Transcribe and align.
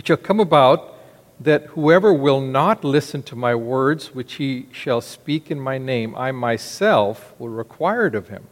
It 0.00 0.06
shall 0.06 0.16
come 0.16 0.40
about 0.40 0.94
that 1.40 1.66
whoever 1.66 2.10
will 2.10 2.40
not 2.40 2.84
listen 2.84 3.22
to 3.24 3.36
my 3.36 3.54
words, 3.54 4.14
which 4.14 4.36
he 4.36 4.66
shall 4.72 5.02
speak 5.02 5.50
in 5.50 5.60
my 5.60 5.76
name, 5.76 6.14
I 6.16 6.32
myself 6.32 7.34
will 7.38 7.50
require 7.50 8.06
it 8.06 8.14
of 8.14 8.28
him. 8.28 8.44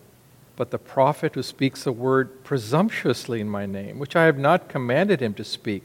But 0.57 0.73
the 0.73 0.79
prophet 0.79 1.35
who 1.35 1.43
speaks 1.43 1.87
a 1.87 1.91
word 1.91 2.45
presumptuously 2.45 3.41
in 3.41 3.49
my 3.49 3.65
name, 3.65 3.99
which 3.99 4.15
I 4.15 4.25
have 4.25 4.37
not 4.37 4.69
commanded 4.69 5.23
him 5.23 5.33
to 5.35 5.43
speak, 5.43 5.85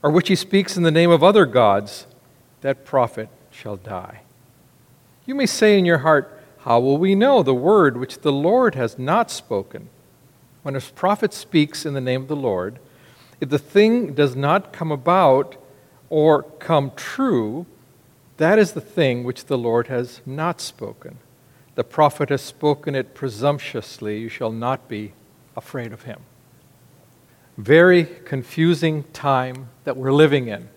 or 0.00 0.12
which 0.12 0.28
he 0.28 0.36
speaks 0.36 0.76
in 0.76 0.84
the 0.84 0.92
name 0.92 1.10
of 1.10 1.24
other 1.24 1.44
gods, 1.44 2.06
that 2.60 2.84
prophet 2.84 3.28
shall 3.50 3.78
die. 3.78 4.20
You 5.26 5.34
may 5.34 5.46
say 5.46 5.76
in 5.76 5.84
your 5.84 5.98
heart, 5.98 6.40
How 6.58 6.78
will 6.78 6.98
we 6.98 7.16
know 7.16 7.42
the 7.42 7.52
word 7.52 7.96
which 7.96 8.20
the 8.20 8.30
Lord 8.30 8.76
has 8.76 8.96
not 8.96 9.28
spoken? 9.28 9.88
When 10.62 10.76
a 10.76 10.80
prophet 10.80 11.34
speaks 11.34 11.84
in 11.84 11.94
the 11.94 12.00
name 12.00 12.22
of 12.22 12.28
the 12.28 12.36
Lord, 12.36 12.78
if 13.40 13.48
the 13.48 13.58
thing 13.58 14.12
does 14.12 14.36
not 14.36 14.72
come 14.72 14.92
about 14.92 15.56
or 16.10 16.42
come 16.42 16.92
true, 16.94 17.66
that 18.36 18.58
is 18.58 18.72
the 18.72 18.80
thing 18.80 19.24
which 19.24 19.46
the 19.46 19.58
Lord 19.58 19.86
has 19.86 20.20
not 20.26 20.60
spoken. 20.60 21.18
The 21.74 21.84
prophet 21.84 22.28
has 22.28 22.42
spoken 22.42 22.94
it 22.94 23.14
presumptuously. 23.14 24.18
You 24.18 24.28
shall 24.28 24.52
not 24.52 24.88
be 24.88 25.12
afraid 25.56 25.92
of 25.92 26.02
him. 26.02 26.20
Very 27.56 28.04
confusing 28.04 29.04
time 29.12 29.68
that 29.84 29.96
we're 29.96 30.12
living 30.12 30.48
in. 30.48 30.68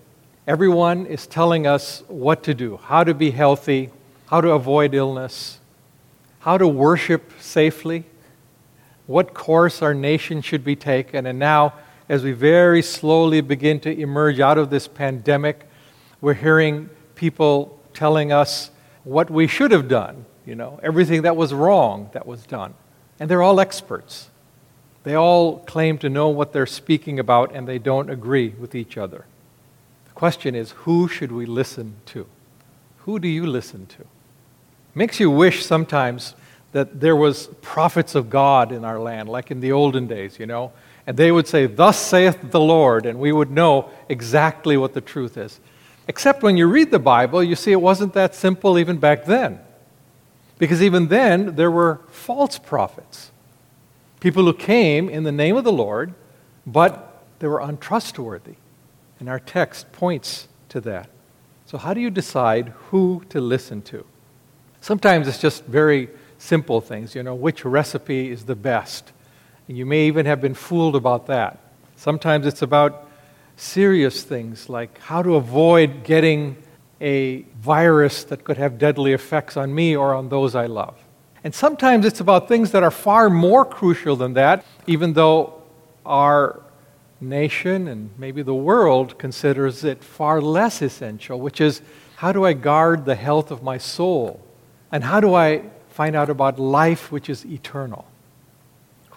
Everyone 0.48 1.06
is 1.06 1.26
telling 1.26 1.66
us 1.66 2.04
what 2.08 2.44
to 2.44 2.54
do, 2.54 2.78
how 2.84 3.04
to 3.04 3.14
be 3.14 3.32
healthy, 3.32 3.90
how 4.28 4.42
to 4.42 4.52
avoid 4.52 4.94
illness, 4.94 5.60
how 6.40 6.58
to 6.58 6.68
worship 6.68 7.32
safely, 7.40 8.04
what 9.08 9.34
course 9.34 9.82
our 9.82 9.94
nation 9.94 10.42
should 10.42 10.64
be 10.64 10.76
taken, 10.76 11.26
and 11.26 11.40
now 11.40 11.74
as 12.10 12.24
we 12.24 12.32
very 12.32 12.82
slowly 12.82 13.42
begin 13.42 13.80
to 13.82 14.00
emerge 14.00 14.40
out 14.40 14.58
of 14.58 14.70
this 14.70 14.88
pandemic, 14.88 15.68
we're 16.22 16.34
hearing 16.34 16.90
people 17.16 17.80
telling 17.94 18.32
us 18.32 18.72
what 19.04 19.30
we 19.30 19.48
should 19.48 19.72
have 19.72 19.88
done, 19.88 20.26
you 20.46 20.56
know, 20.56 20.80
everything 20.84 21.24
that 21.24 21.36
was 21.36 21.54
wrong 21.54 22.10
that 22.14 22.26
was 22.26 22.46
done. 22.46 22.74
And 23.20 23.30
they're 23.30 23.42
all 23.42 23.60
experts. 23.60 24.30
They 25.04 25.16
all 25.16 25.60
claim 25.60 25.98
to 26.00 26.10
know 26.10 26.30
what 26.30 26.54
they're 26.54 26.66
speaking 26.66 27.20
about, 27.20 27.54
and 27.54 27.68
they 27.68 27.78
don't 27.78 28.10
agree 28.10 28.50
with 28.50 28.74
each 28.74 28.98
other. 28.98 29.26
The 30.06 30.14
question 30.14 30.56
is 30.56 30.72
who 30.72 31.08
should 31.08 31.32
we 31.32 31.46
listen 31.46 31.96
to? 32.08 32.26
Who 33.00 33.20
do 33.20 33.28
you 33.28 33.46
listen 33.46 33.86
to? 33.88 34.06
Makes 34.96 35.20
you 35.20 35.30
wish 35.30 35.66
sometimes 35.66 36.36
that 36.72 37.02
there 37.02 37.16
was 37.16 37.48
prophets 37.62 38.16
of 38.16 38.30
God 38.30 38.72
in 38.72 38.86
our 38.86 39.00
land, 39.00 39.30
like 39.30 39.52
in 39.52 39.60
the 39.60 39.72
olden 39.72 40.08
days, 40.08 40.40
you 40.40 40.46
know, 40.46 40.72
and 41.06 41.18
they 41.18 41.32
would 41.32 41.48
say, 41.48 41.66
Thus 41.66 41.98
saith 41.98 42.52
the 42.52 42.60
Lord, 42.60 43.06
and 43.06 43.20
we 43.20 43.32
would 43.32 43.52
know 43.52 43.90
exactly 44.08 44.78
what 44.78 44.94
the 44.94 45.02
truth 45.02 45.38
is. 45.38 45.60
Except 46.08 46.44
when 46.44 46.58
you 46.58 46.68
read 46.68 46.92
the 46.92 47.00
Bible, 47.00 47.44
you 47.44 47.56
see 47.56 47.72
it 47.72 47.82
wasn't 47.82 48.14
that 48.14 48.36
simple 48.36 48.78
even 48.78 48.98
back 48.98 49.26
then. 49.26 49.60
Because 50.58 50.82
even 50.82 51.08
then, 51.08 51.56
there 51.56 51.72
were 51.72 52.02
false 52.10 52.58
prophets. 52.58 53.32
People 54.20 54.44
who 54.44 54.54
came 54.54 55.10
in 55.10 55.24
the 55.24 55.32
name 55.32 55.58
of 55.58 55.64
the 55.64 55.72
Lord, 55.72 56.14
but 56.66 57.24
they 57.40 57.48
were 57.48 57.60
untrustworthy. 57.60 58.56
And 59.20 59.30
our 59.30 59.40
text 59.40 59.92
points 59.92 60.48
to 60.70 60.82
that. 60.82 61.10
So, 61.66 61.78
how 61.78 61.94
do 61.94 62.02
you 62.02 62.10
decide 62.10 62.74
who 62.90 63.24
to 63.30 63.42
listen 63.42 63.82
to? 63.84 64.06
Sometimes 64.82 65.28
it's 65.28 65.40
just 65.40 65.64
very 65.66 66.10
simple 66.38 66.82
things, 66.82 67.16
you 67.16 67.24
know, 67.24 67.36
which 67.36 67.64
recipe 67.64 68.30
is 68.30 68.46
the 68.46 68.56
best 68.56 69.14
and 69.68 69.78
you 69.78 69.86
may 69.86 70.08
even 70.08 70.26
have 70.26 70.42
been 70.42 70.54
fooled 70.54 70.96
about 70.96 71.28
that. 71.28 71.60
Sometimes 71.96 72.46
it's 72.46 72.62
about 72.62 73.08
serious 73.56 74.24
things 74.24 74.70
like 74.70 74.98
how 75.00 75.22
to 75.22 75.36
avoid 75.36 76.04
getting 76.04 76.58
a 77.00 77.42
virus 77.62 78.24
that 78.26 78.44
could 78.44 78.58
have 78.58 78.78
deadly 78.78 79.14
effects 79.14 79.58
on 79.58 79.74
me 79.74 79.96
or 79.96 80.14
on 80.14 80.30
those 80.30 80.56
I 80.56 80.66
love. 80.66 80.96
And 81.44 81.54
sometimes 81.54 82.06
it's 82.06 82.22
about 82.22 82.48
things 82.48 82.72
that 82.72 82.84
are 82.84 82.92
far 82.92 83.30
more 83.30 83.66
crucial 83.66 84.16
than 84.16 84.34
that, 84.34 84.64
even 84.88 85.14
though 85.14 85.62
our 86.06 86.62
nation 87.20 87.88
and 87.88 88.10
maybe 88.18 88.42
the 88.42 88.54
world 88.54 89.18
considers 89.18 89.84
it 89.84 90.04
far 90.04 90.42
less 90.42 90.82
essential, 90.82 91.40
which 91.40 91.60
is 91.60 91.82
how 92.16 92.32
do 92.32 92.46
I 92.46 92.54
guard 92.54 93.06
the 93.06 93.16
health 93.16 93.52
of 93.52 93.64
my 93.64 93.78
soul? 93.78 94.40
And 94.92 95.04
how 95.04 95.20
do 95.20 95.34
I 95.34 95.64
find 95.90 96.16
out 96.16 96.30
about 96.30 96.60
life 96.60 97.12
which 97.12 97.30
is 97.30 97.46
eternal? 97.46 98.06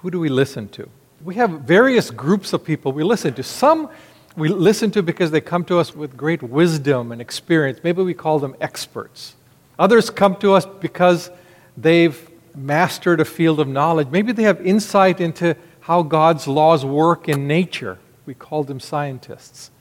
Who 0.06 0.12
do 0.12 0.20
we 0.20 0.28
listen 0.28 0.68
to? 0.68 0.88
We 1.24 1.34
have 1.34 1.62
various 1.62 2.12
groups 2.12 2.52
of 2.52 2.62
people 2.62 2.92
we 2.92 3.02
listen 3.02 3.34
to. 3.34 3.42
Some 3.42 3.90
we 4.36 4.48
listen 4.48 4.92
to 4.92 5.02
because 5.02 5.32
they 5.32 5.40
come 5.40 5.64
to 5.64 5.80
us 5.80 5.96
with 5.96 6.16
great 6.16 6.44
wisdom 6.44 7.10
and 7.10 7.20
experience. 7.20 7.80
Maybe 7.82 8.04
we 8.04 8.14
call 8.14 8.38
them 8.38 8.54
experts. 8.60 9.34
Others 9.80 10.10
come 10.10 10.36
to 10.36 10.52
us 10.52 10.64
because 10.64 11.28
they've 11.76 12.30
mastered 12.54 13.18
a 13.18 13.24
field 13.24 13.58
of 13.58 13.66
knowledge. 13.66 14.06
Maybe 14.12 14.30
they 14.30 14.44
have 14.44 14.64
insight 14.64 15.20
into 15.20 15.56
how 15.80 16.04
God's 16.04 16.46
laws 16.46 16.84
work 16.84 17.28
in 17.28 17.48
nature. 17.48 17.98
We 18.26 18.34
call 18.34 18.62
them 18.62 18.78
scientists. 18.78 19.72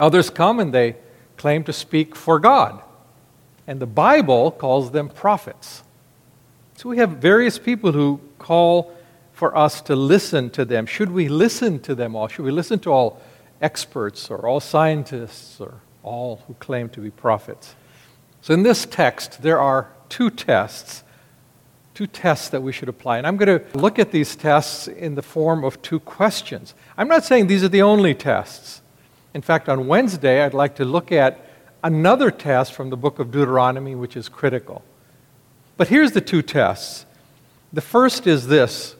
Others 0.00 0.30
come 0.30 0.58
and 0.58 0.74
they 0.74 0.96
claim 1.36 1.62
to 1.62 1.72
speak 1.72 2.16
for 2.16 2.40
God. 2.40 2.82
And 3.68 3.78
the 3.78 3.86
Bible 3.86 4.50
calls 4.50 4.90
them 4.90 5.08
prophets. 5.08 5.84
So 6.76 6.88
we 6.88 6.96
have 6.96 7.10
various 7.10 7.56
people 7.56 7.92
who 7.92 8.18
call 8.40 8.92
for 9.44 9.54
us 9.54 9.82
to 9.82 9.94
listen 9.94 10.48
to 10.48 10.64
them. 10.64 10.86
Should 10.86 11.10
we 11.10 11.28
listen 11.28 11.78
to 11.80 11.94
them 11.94 12.16
all? 12.16 12.28
Should 12.28 12.46
we 12.46 12.50
listen 12.50 12.78
to 12.78 12.90
all 12.90 13.20
experts 13.60 14.30
or 14.30 14.48
all 14.48 14.58
scientists 14.58 15.60
or 15.60 15.82
all 16.02 16.42
who 16.46 16.54
claim 16.54 16.88
to 16.88 17.00
be 17.00 17.10
prophets? 17.10 17.74
So, 18.40 18.54
in 18.54 18.62
this 18.62 18.86
text, 18.86 19.42
there 19.42 19.60
are 19.60 19.90
two 20.08 20.30
tests, 20.30 21.04
two 21.92 22.06
tests 22.06 22.48
that 22.48 22.62
we 22.62 22.72
should 22.72 22.88
apply. 22.88 23.18
And 23.18 23.26
I'm 23.26 23.36
going 23.36 23.58
to 23.58 23.78
look 23.78 23.98
at 23.98 24.12
these 24.12 24.34
tests 24.34 24.88
in 24.88 25.14
the 25.14 25.20
form 25.20 25.62
of 25.62 25.82
two 25.82 26.00
questions. 26.00 26.72
I'm 26.96 27.08
not 27.08 27.22
saying 27.22 27.46
these 27.46 27.62
are 27.62 27.68
the 27.68 27.82
only 27.82 28.14
tests. 28.14 28.80
In 29.34 29.42
fact, 29.42 29.68
on 29.68 29.86
Wednesday, 29.86 30.42
I'd 30.42 30.54
like 30.54 30.76
to 30.76 30.86
look 30.86 31.12
at 31.12 31.38
another 31.82 32.30
test 32.30 32.72
from 32.72 32.88
the 32.88 32.96
book 32.96 33.18
of 33.18 33.30
Deuteronomy, 33.30 33.94
which 33.94 34.16
is 34.16 34.30
critical. 34.30 34.82
But 35.76 35.88
here's 35.88 36.12
the 36.12 36.22
two 36.22 36.40
tests. 36.40 37.04
The 37.74 37.82
first 37.82 38.26
is 38.26 38.46
this 38.46 38.96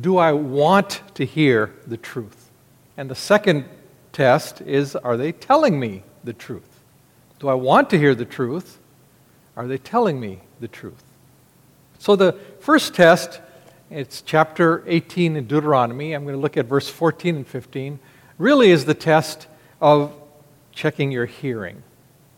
do 0.00 0.16
I 0.16 0.32
want 0.32 1.02
to 1.14 1.24
hear 1.24 1.72
the 1.86 1.96
truth? 1.96 2.50
And 2.96 3.10
the 3.10 3.14
second 3.14 3.66
test 4.12 4.60
is 4.62 4.96
are 4.96 5.16
they 5.16 5.32
telling 5.32 5.78
me 5.78 6.02
the 6.24 6.32
truth? 6.32 6.80
Do 7.38 7.48
I 7.48 7.54
want 7.54 7.90
to 7.90 7.98
hear 7.98 8.14
the 8.14 8.24
truth? 8.24 8.78
Are 9.56 9.66
they 9.66 9.78
telling 9.78 10.20
me 10.20 10.40
the 10.60 10.68
truth? 10.68 11.02
So 11.98 12.16
the 12.16 12.32
first 12.60 12.94
test, 12.94 13.40
it's 13.90 14.22
chapter 14.22 14.82
18 14.86 15.36
in 15.36 15.46
Deuteronomy. 15.46 16.14
I'm 16.14 16.24
going 16.24 16.34
to 16.34 16.40
look 16.40 16.56
at 16.56 16.66
verse 16.66 16.88
14 16.88 17.36
and 17.36 17.46
15. 17.46 17.98
Really 18.38 18.70
is 18.70 18.84
the 18.84 18.94
test 18.94 19.46
of 19.80 20.12
checking 20.72 21.12
your 21.12 21.26
hearing. 21.26 21.82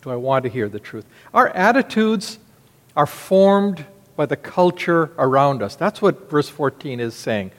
Do 0.02 0.10
I 0.10 0.16
want 0.16 0.42
to 0.42 0.50
hear 0.50 0.68
the 0.68 0.80
truth? 0.80 1.06
Our 1.32 1.48
attitudes 1.48 2.38
are 2.96 3.06
formed 3.06 3.86
by 4.16 4.26
the 4.26 4.36
culture 4.36 5.10
around 5.18 5.62
us. 5.62 5.76
That's 5.76 6.00
what 6.00 6.30
verse 6.30 6.48
14 6.48 7.00
is 7.00 7.14
saying. 7.14 7.50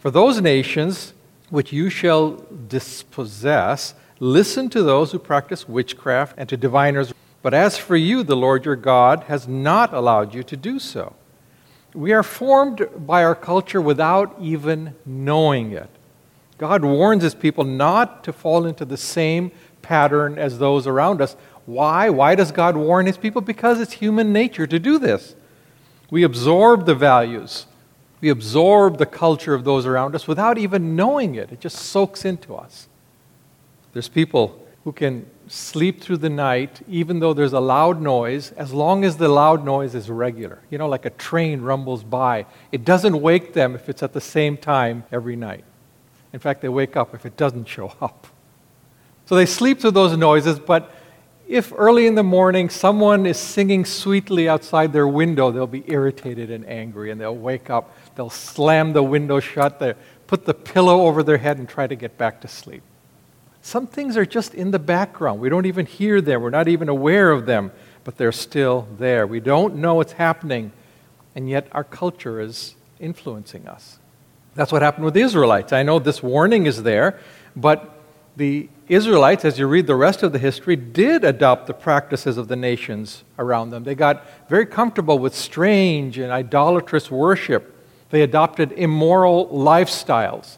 For 0.00 0.10
those 0.10 0.40
nations 0.40 1.12
which 1.50 1.72
you 1.72 1.90
shall 1.90 2.42
dispossess, 2.68 3.94
listen 4.18 4.68
to 4.70 4.82
those 4.82 5.12
who 5.12 5.18
practice 5.18 5.68
witchcraft 5.68 6.34
and 6.36 6.48
to 6.48 6.56
diviners. 6.56 7.12
But 7.42 7.54
as 7.54 7.76
for 7.76 7.96
you, 7.96 8.22
the 8.22 8.36
Lord 8.36 8.64
your 8.64 8.76
God 8.76 9.24
has 9.24 9.48
not 9.48 9.92
allowed 9.92 10.34
you 10.34 10.42
to 10.44 10.56
do 10.56 10.78
so. 10.78 11.14
We 11.94 12.12
are 12.12 12.22
formed 12.22 12.88
by 12.96 13.24
our 13.24 13.34
culture 13.34 13.80
without 13.80 14.36
even 14.40 14.94
knowing 15.04 15.72
it. 15.72 15.90
God 16.56 16.84
warns 16.84 17.22
his 17.22 17.34
people 17.34 17.64
not 17.64 18.22
to 18.24 18.32
fall 18.32 18.66
into 18.66 18.84
the 18.84 18.96
same 18.96 19.50
pattern 19.82 20.38
as 20.38 20.58
those 20.58 20.86
around 20.86 21.20
us. 21.20 21.34
Why? 21.66 22.10
Why 22.10 22.34
does 22.34 22.52
God 22.52 22.76
warn 22.76 23.06
his 23.06 23.16
people? 23.16 23.40
Because 23.40 23.80
it's 23.80 23.94
human 23.94 24.32
nature 24.32 24.66
to 24.66 24.78
do 24.78 24.98
this. 24.98 25.34
We 26.10 26.22
absorb 26.22 26.86
the 26.86 26.94
values, 26.94 27.66
we 28.20 28.28
absorb 28.28 28.98
the 28.98 29.06
culture 29.06 29.54
of 29.54 29.64
those 29.64 29.86
around 29.86 30.14
us 30.14 30.28
without 30.28 30.58
even 30.58 30.96
knowing 30.96 31.36
it. 31.36 31.52
It 31.52 31.60
just 31.60 31.76
soaks 31.76 32.24
into 32.24 32.54
us. 32.54 32.88
There's 33.92 34.08
people 34.08 34.60
who 34.84 34.92
can 34.92 35.26
sleep 35.48 36.00
through 36.00 36.18
the 36.18 36.30
night 36.30 36.80
even 36.88 37.20
though 37.20 37.34
there's 37.34 37.52
a 37.52 37.60
loud 37.60 38.00
noise, 38.00 38.52
as 38.52 38.72
long 38.72 39.04
as 39.04 39.16
the 39.16 39.28
loud 39.28 39.64
noise 39.64 39.94
is 39.94 40.08
regular. 40.08 40.60
You 40.70 40.78
know, 40.78 40.88
like 40.88 41.06
a 41.06 41.10
train 41.10 41.60
rumbles 41.60 42.04
by. 42.04 42.46
It 42.72 42.84
doesn't 42.84 43.20
wake 43.20 43.52
them 43.52 43.74
if 43.74 43.88
it's 43.88 44.02
at 44.02 44.12
the 44.12 44.20
same 44.20 44.56
time 44.56 45.04
every 45.10 45.36
night. 45.36 45.64
In 46.32 46.38
fact, 46.38 46.60
they 46.60 46.68
wake 46.68 46.96
up 46.96 47.14
if 47.14 47.26
it 47.26 47.36
doesn't 47.36 47.66
show 47.66 47.94
up. 48.00 48.26
So 49.26 49.34
they 49.34 49.46
sleep 49.46 49.80
through 49.80 49.92
those 49.92 50.16
noises, 50.16 50.58
but 50.58 50.92
if 51.50 51.72
early 51.76 52.06
in 52.06 52.14
the 52.14 52.22
morning 52.22 52.70
someone 52.70 53.26
is 53.26 53.36
singing 53.36 53.84
sweetly 53.84 54.48
outside 54.48 54.92
their 54.92 55.08
window, 55.08 55.50
they'll 55.50 55.66
be 55.66 55.82
irritated 55.88 56.48
and 56.48 56.64
angry 56.64 57.10
and 57.10 57.20
they'll 57.20 57.36
wake 57.36 57.68
up. 57.68 57.92
They'll 58.14 58.30
slam 58.30 58.92
the 58.92 59.02
window 59.02 59.40
shut, 59.40 59.80
they'll 59.80 59.96
put 60.28 60.46
the 60.46 60.54
pillow 60.54 61.06
over 61.06 61.24
their 61.24 61.38
head 61.38 61.58
and 61.58 61.68
try 61.68 61.88
to 61.88 61.96
get 61.96 62.16
back 62.16 62.40
to 62.42 62.48
sleep. 62.48 62.82
Some 63.62 63.88
things 63.88 64.16
are 64.16 64.24
just 64.24 64.54
in 64.54 64.70
the 64.70 64.78
background. 64.78 65.40
We 65.40 65.48
don't 65.48 65.66
even 65.66 65.86
hear 65.86 66.20
them, 66.20 66.40
we're 66.40 66.50
not 66.50 66.68
even 66.68 66.88
aware 66.88 67.32
of 67.32 67.46
them, 67.46 67.72
but 68.04 68.16
they're 68.16 68.30
still 68.30 68.86
there. 68.96 69.26
We 69.26 69.40
don't 69.40 69.74
know 69.74 69.94
what's 69.94 70.12
happening, 70.12 70.70
and 71.34 71.50
yet 71.50 71.66
our 71.72 71.84
culture 71.84 72.40
is 72.40 72.76
influencing 73.00 73.66
us. 73.66 73.98
That's 74.54 74.70
what 74.70 74.82
happened 74.82 75.04
with 75.04 75.14
the 75.14 75.22
Israelites. 75.22 75.72
I 75.72 75.82
know 75.82 75.98
this 75.98 76.22
warning 76.22 76.66
is 76.66 76.84
there, 76.84 77.18
but 77.56 77.99
the 78.40 78.70
Israelites, 78.88 79.44
as 79.44 79.58
you 79.58 79.66
read 79.66 79.86
the 79.86 79.94
rest 79.94 80.22
of 80.22 80.32
the 80.32 80.38
history, 80.38 80.74
did 80.74 81.24
adopt 81.24 81.66
the 81.66 81.74
practices 81.74 82.38
of 82.38 82.48
the 82.48 82.56
nations 82.56 83.22
around 83.38 83.68
them. 83.68 83.84
They 83.84 83.94
got 83.94 84.24
very 84.48 84.64
comfortable 84.64 85.18
with 85.18 85.34
strange 85.34 86.16
and 86.16 86.32
idolatrous 86.32 87.10
worship. 87.10 87.76
They 88.08 88.22
adopted 88.22 88.72
immoral 88.72 89.46
lifestyles. 89.48 90.56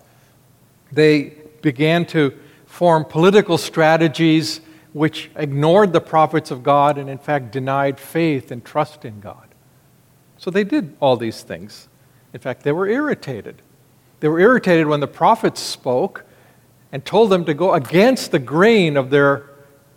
They 0.92 1.34
began 1.60 2.06
to 2.06 2.32
form 2.66 3.04
political 3.04 3.58
strategies 3.58 4.60
which 4.92 5.32
ignored 5.34 5.92
the 5.92 6.00
prophets 6.00 6.52
of 6.52 6.62
God 6.62 6.98
and, 6.98 7.10
in 7.10 7.18
fact, 7.18 7.50
denied 7.50 7.98
faith 7.98 8.52
and 8.52 8.64
trust 8.64 9.04
in 9.04 9.18
God. 9.18 9.48
So 10.38 10.52
they 10.52 10.62
did 10.62 10.96
all 11.00 11.16
these 11.16 11.42
things. 11.42 11.88
In 12.32 12.38
fact, 12.38 12.62
they 12.62 12.72
were 12.72 12.86
irritated. 12.86 13.60
They 14.20 14.28
were 14.28 14.38
irritated 14.38 14.86
when 14.86 15.00
the 15.00 15.08
prophets 15.08 15.60
spoke 15.60 16.24
and 16.92 17.04
told 17.04 17.30
them 17.30 17.44
to 17.46 17.54
go 17.54 17.72
against 17.72 18.30
the 18.30 18.38
grain 18.38 18.96
of 18.96 19.10
their 19.10 19.50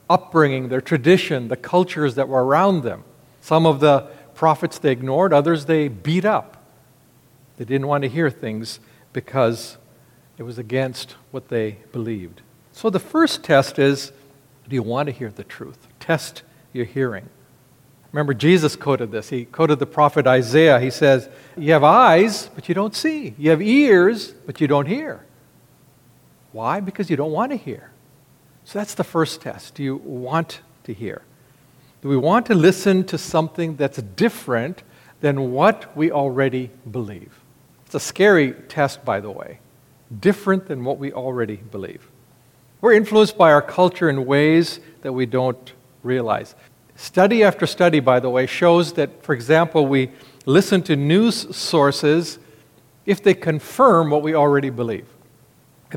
upbringing, 0.09 0.69
their 0.69 0.81
tradition, 0.81 1.49
the 1.49 1.57
cultures 1.57 2.15
that 2.15 2.27
were 2.27 2.43
around 2.43 2.83
them. 2.83 3.03
Some 3.41 3.65
of 3.65 3.81
the 3.81 4.07
prophets 4.33 4.79
they 4.79 4.91
ignored, 4.91 5.33
others 5.33 5.65
they 5.65 5.89
beat 5.89 6.25
up. 6.25 6.63
They 7.57 7.65
didn't 7.65 7.87
want 7.87 8.03
to 8.03 8.09
hear 8.09 8.29
things 8.29 8.79
because 9.13 9.77
it 10.37 10.43
was 10.43 10.57
against 10.57 11.15
what 11.31 11.49
they 11.49 11.77
believed. 11.91 12.41
So 12.71 12.89
the 12.89 12.99
first 12.99 13.43
test 13.43 13.77
is 13.79 14.11
do 14.67 14.75
you 14.75 14.83
want 14.83 15.07
to 15.07 15.11
hear 15.11 15.29
the 15.29 15.43
truth? 15.43 15.87
Test 15.99 16.43
your 16.73 16.85
hearing. 16.85 17.29
Remember, 18.11 18.33
Jesus 18.33 18.75
quoted 18.75 19.11
this. 19.11 19.29
He 19.29 19.45
quoted 19.45 19.79
the 19.79 19.85
prophet 19.85 20.25
Isaiah. 20.25 20.79
He 20.79 20.89
says, 20.89 21.29
You 21.57 21.73
have 21.73 21.83
eyes, 21.83 22.49
but 22.55 22.67
you 22.67 22.75
don't 22.75 22.95
see. 22.95 23.35
You 23.37 23.49
have 23.51 23.61
ears, 23.61 24.31
but 24.45 24.61
you 24.61 24.67
don't 24.67 24.85
hear. 24.85 25.25
Why? 26.55 26.79
Because 26.79 27.09
you 27.09 27.17
don't 27.17 27.33
want 27.33 27.51
to 27.51 27.57
hear. 27.57 27.91
So 28.63 28.79
that's 28.79 28.93
the 28.93 29.03
first 29.03 29.41
test. 29.41 29.75
Do 29.75 29.83
you 29.83 29.97
want 29.97 30.61
to 30.85 30.93
hear? 30.93 31.21
Do 32.01 32.07
we 32.07 32.15
want 32.15 32.45
to 32.45 32.55
listen 32.55 33.03
to 33.07 33.17
something 33.17 33.75
that's 33.75 34.01
different 34.01 34.81
than 35.19 35.51
what 35.51 35.97
we 35.97 36.11
already 36.11 36.71
believe? 36.89 37.41
It's 37.85 37.95
a 37.95 37.99
scary 37.99 38.53
test, 38.69 39.03
by 39.03 39.19
the 39.19 39.29
way. 39.31 39.59
Different 40.21 40.67
than 40.67 40.85
what 40.85 40.97
we 40.97 41.11
already 41.11 41.57
believe. 41.57 42.09
We're 42.79 42.93
influenced 42.93 43.37
by 43.37 43.51
our 43.51 43.61
culture 43.61 44.09
in 44.09 44.25
ways 44.25 44.79
that 45.01 45.11
we 45.11 45.25
don't 45.25 45.73
realize. 46.03 46.55
Study 46.95 47.43
after 47.43 47.67
study, 47.67 47.99
by 47.99 48.21
the 48.21 48.29
way, 48.29 48.45
shows 48.45 48.93
that, 48.93 49.21
for 49.23 49.35
example, 49.35 49.87
we 49.87 50.09
listen 50.45 50.81
to 50.83 50.95
news 50.95 51.53
sources 51.53 52.39
if 53.05 53.21
they 53.21 53.33
confirm 53.33 54.09
what 54.09 54.21
we 54.21 54.33
already 54.33 54.69
believe. 54.69 55.09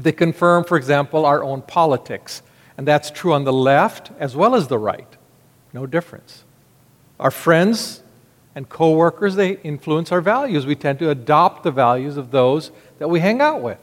They 0.02 0.12
confirm, 0.12 0.64
for 0.64 0.76
example, 0.76 1.24
our 1.24 1.42
own 1.42 1.62
politics, 1.62 2.42
and 2.76 2.86
that's 2.86 3.10
true 3.10 3.32
on 3.32 3.44
the 3.44 3.52
left 3.52 4.10
as 4.18 4.36
well 4.36 4.54
as 4.54 4.68
the 4.68 4.78
right, 4.78 5.16
no 5.72 5.86
difference. 5.86 6.44
Our 7.18 7.30
friends 7.30 8.02
and 8.54 8.68
coworkers, 8.68 9.34
they 9.34 9.52
influence 9.58 10.12
our 10.12 10.20
values. 10.20 10.66
We 10.66 10.74
tend 10.74 10.98
to 11.00 11.10
adopt 11.10 11.62
the 11.62 11.70
values 11.70 12.16
of 12.16 12.30
those 12.30 12.70
that 12.98 13.08
we 13.08 13.20
hang 13.20 13.40
out 13.40 13.60
with. 13.60 13.78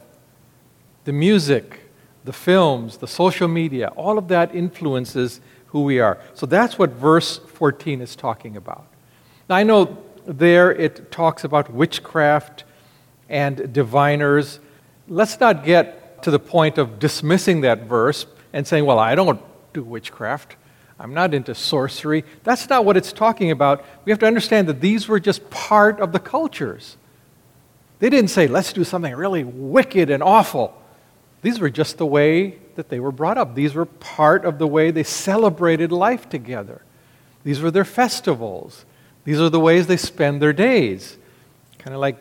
The 1.04 1.14
music, 1.14 1.82
the 2.24 2.34
films, 2.34 2.98
the 2.98 3.08
social 3.08 3.48
media, 3.48 3.90
all 3.96 4.18
of 4.18 4.28
that 4.30 4.56
influences 4.56 5.42
who 5.68 5.84
we 5.84 6.00
are. 6.00 6.18
So 6.34 6.46
that's 6.46 6.80
what 6.80 6.92
verse 6.92 7.38
14 7.38 8.02
is 8.02 8.16
talking 8.16 8.58
about. 8.58 8.86
Now, 9.50 9.56
I 9.56 9.64
know 9.64 9.98
there 10.26 10.72
it 10.72 11.12
talks 11.12 11.44
about 11.44 11.72
witchcraft 11.72 12.64
and 13.30 13.72
diviners. 13.72 14.60
Let's 15.08 15.40
not 15.40 15.64
get 15.64 16.05
to 16.26 16.32
the 16.32 16.40
point 16.40 16.78
of 16.78 17.00
dismissing 17.00 17.62
that 17.62 17.84
verse 17.84 18.26
and 18.52 18.68
saying, 18.68 18.84
well, 18.86 19.00
I 19.00 19.16
don't 19.16 19.40
do 19.74 19.84
witchcraft. 19.84 20.56
I'm 21.00 21.14
not 21.14 21.34
into 21.34 21.54
sorcery. 21.54 22.24
That's 22.44 22.68
not 22.68 22.84
what 22.84 22.98
it's 22.98 23.14
talking 23.14 23.52
about. 23.52 23.86
We 24.06 24.12
have 24.12 24.20
to 24.20 24.26
understand 24.26 24.68
that 24.68 24.82
these 24.82 25.08
were 25.08 25.20
just 25.20 25.50
part 25.50 26.00
of 26.00 26.12
the 26.14 26.20
cultures. 26.20 26.98
They 28.00 28.10
didn't 28.10 28.32
say, 28.32 28.48
let's 28.48 28.74
do 28.74 28.84
something 28.84 29.14
really 29.14 29.44
wicked 29.44 30.10
and 30.10 30.24
awful. 30.24 30.76
These 31.44 31.60
were 31.60 31.70
just 31.70 31.98
the 32.00 32.06
way 32.08 32.58
that 32.76 32.90
they 32.90 33.00
were 33.00 33.12
brought 33.12 33.38
up. 33.38 33.54
These 33.54 33.76
were 33.76 33.86
part 33.86 34.46
of 34.46 34.58
the 34.58 34.68
way 34.68 34.90
they 34.90 35.04
celebrated 35.04 35.92
life 35.92 36.28
together. 36.28 36.82
These 37.44 37.62
were 37.62 37.72
their 37.72 37.86
festivals. 37.86 38.84
These 39.26 39.40
are 39.40 39.50
the 39.50 39.60
ways 39.60 39.86
they 39.86 39.98
spend 39.98 40.42
their 40.42 40.54
days. 40.54 41.18
Kind 41.78 41.94
of 41.94 42.02
like, 42.02 42.18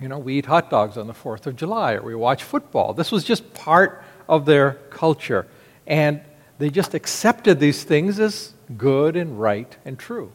you 0.00 0.08
know, 0.08 0.18
we 0.18 0.38
eat 0.38 0.46
hot 0.46 0.70
dogs 0.70 0.96
on 0.96 1.06
the 1.06 1.12
4th 1.12 1.46
of 1.46 1.56
July 1.56 1.94
or 1.94 2.02
we 2.02 2.14
watch 2.14 2.44
football. 2.44 2.92
This 2.94 3.10
was 3.10 3.24
just 3.24 3.52
part 3.54 4.02
of 4.28 4.44
their 4.44 4.72
culture. 4.90 5.46
And 5.86 6.20
they 6.58 6.70
just 6.70 6.94
accepted 6.94 7.58
these 7.60 7.82
things 7.84 8.20
as 8.20 8.52
good 8.76 9.16
and 9.16 9.40
right 9.40 9.76
and 9.84 9.98
true. 9.98 10.32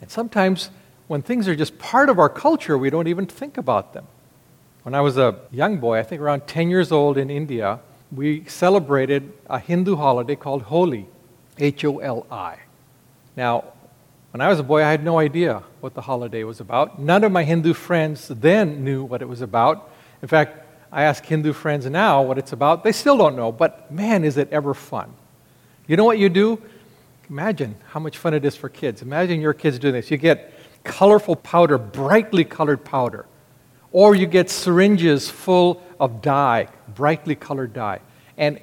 And 0.00 0.10
sometimes 0.10 0.70
when 1.06 1.22
things 1.22 1.48
are 1.48 1.56
just 1.56 1.78
part 1.78 2.08
of 2.08 2.18
our 2.18 2.28
culture, 2.28 2.76
we 2.76 2.90
don't 2.90 3.08
even 3.08 3.26
think 3.26 3.56
about 3.56 3.94
them. 3.94 4.06
When 4.82 4.94
I 4.94 5.00
was 5.00 5.16
a 5.16 5.38
young 5.50 5.78
boy, 5.78 5.98
I 5.98 6.02
think 6.02 6.20
around 6.20 6.46
10 6.46 6.70
years 6.70 6.92
old 6.92 7.18
in 7.18 7.30
India, 7.30 7.80
we 8.12 8.44
celebrated 8.44 9.32
a 9.48 9.58
Hindu 9.58 9.96
holiday 9.96 10.36
called 10.36 10.62
Holi, 10.62 11.06
H 11.58 11.84
O 11.84 11.98
L 11.98 12.26
I. 12.30 12.58
Now, 13.36 13.64
when 14.30 14.40
I 14.40 14.48
was 14.48 14.58
a 14.58 14.62
boy, 14.62 14.84
I 14.84 14.90
had 14.90 15.02
no 15.02 15.18
idea 15.18 15.62
what 15.80 15.94
the 15.94 16.02
holiday 16.02 16.44
was 16.44 16.60
about. 16.60 16.98
None 17.00 17.24
of 17.24 17.32
my 17.32 17.44
Hindu 17.44 17.72
friends 17.72 18.28
then 18.28 18.84
knew 18.84 19.02
what 19.02 19.22
it 19.22 19.28
was 19.28 19.40
about. 19.40 19.90
In 20.20 20.28
fact, 20.28 20.66
I 20.92 21.04
ask 21.04 21.24
Hindu 21.24 21.52
friends 21.52 21.86
now 21.86 22.22
what 22.22 22.38
it's 22.38 22.52
about. 22.52 22.84
They 22.84 22.92
still 22.92 23.16
don't 23.16 23.36
know, 23.36 23.52
but 23.52 23.90
man, 23.90 24.24
is 24.24 24.36
it 24.36 24.48
ever 24.50 24.74
fun. 24.74 25.12
You 25.86 25.96
know 25.96 26.04
what 26.04 26.18
you 26.18 26.28
do? 26.28 26.60
Imagine 27.30 27.76
how 27.88 28.00
much 28.00 28.18
fun 28.18 28.34
it 28.34 28.44
is 28.44 28.56
for 28.56 28.68
kids. 28.68 29.02
Imagine 29.02 29.40
your 29.40 29.54
kids 29.54 29.78
doing 29.78 29.94
this. 29.94 30.10
You 30.10 30.16
get 30.16 30.52
colorful 30.84 31.36
powder, 31.36 31.78
brightly 31.78 32.44
colored 32.44 32.84
powder, 32.84 33.26
or 33.92 34.14
you 34.14 34.26
get 34.26 34.50
syringes 34.50 35.28
full 35.28 35.82
of 35.98 36.22
dye, 36.22 36.68
brightly 36.94 37.34
colored 37.34 37.72
dye. 37.72 38.00
And 38.36 38.60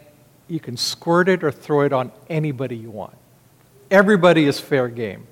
you 0.47 0.59
can 0.59 0.77
squirt 0.77 1.27
it 1.29 1.44
or 1.44 1.51
throw 1.51 1.81
it 1.81 1.94
on 1.94 2.12
anybody 2.29 2.75
you 2.75 2.91
want. 2.91 3.15
Everybody 3.89 4.45
is 4.45 4.60
fair 4.60 4.88
game. 4.88 5.27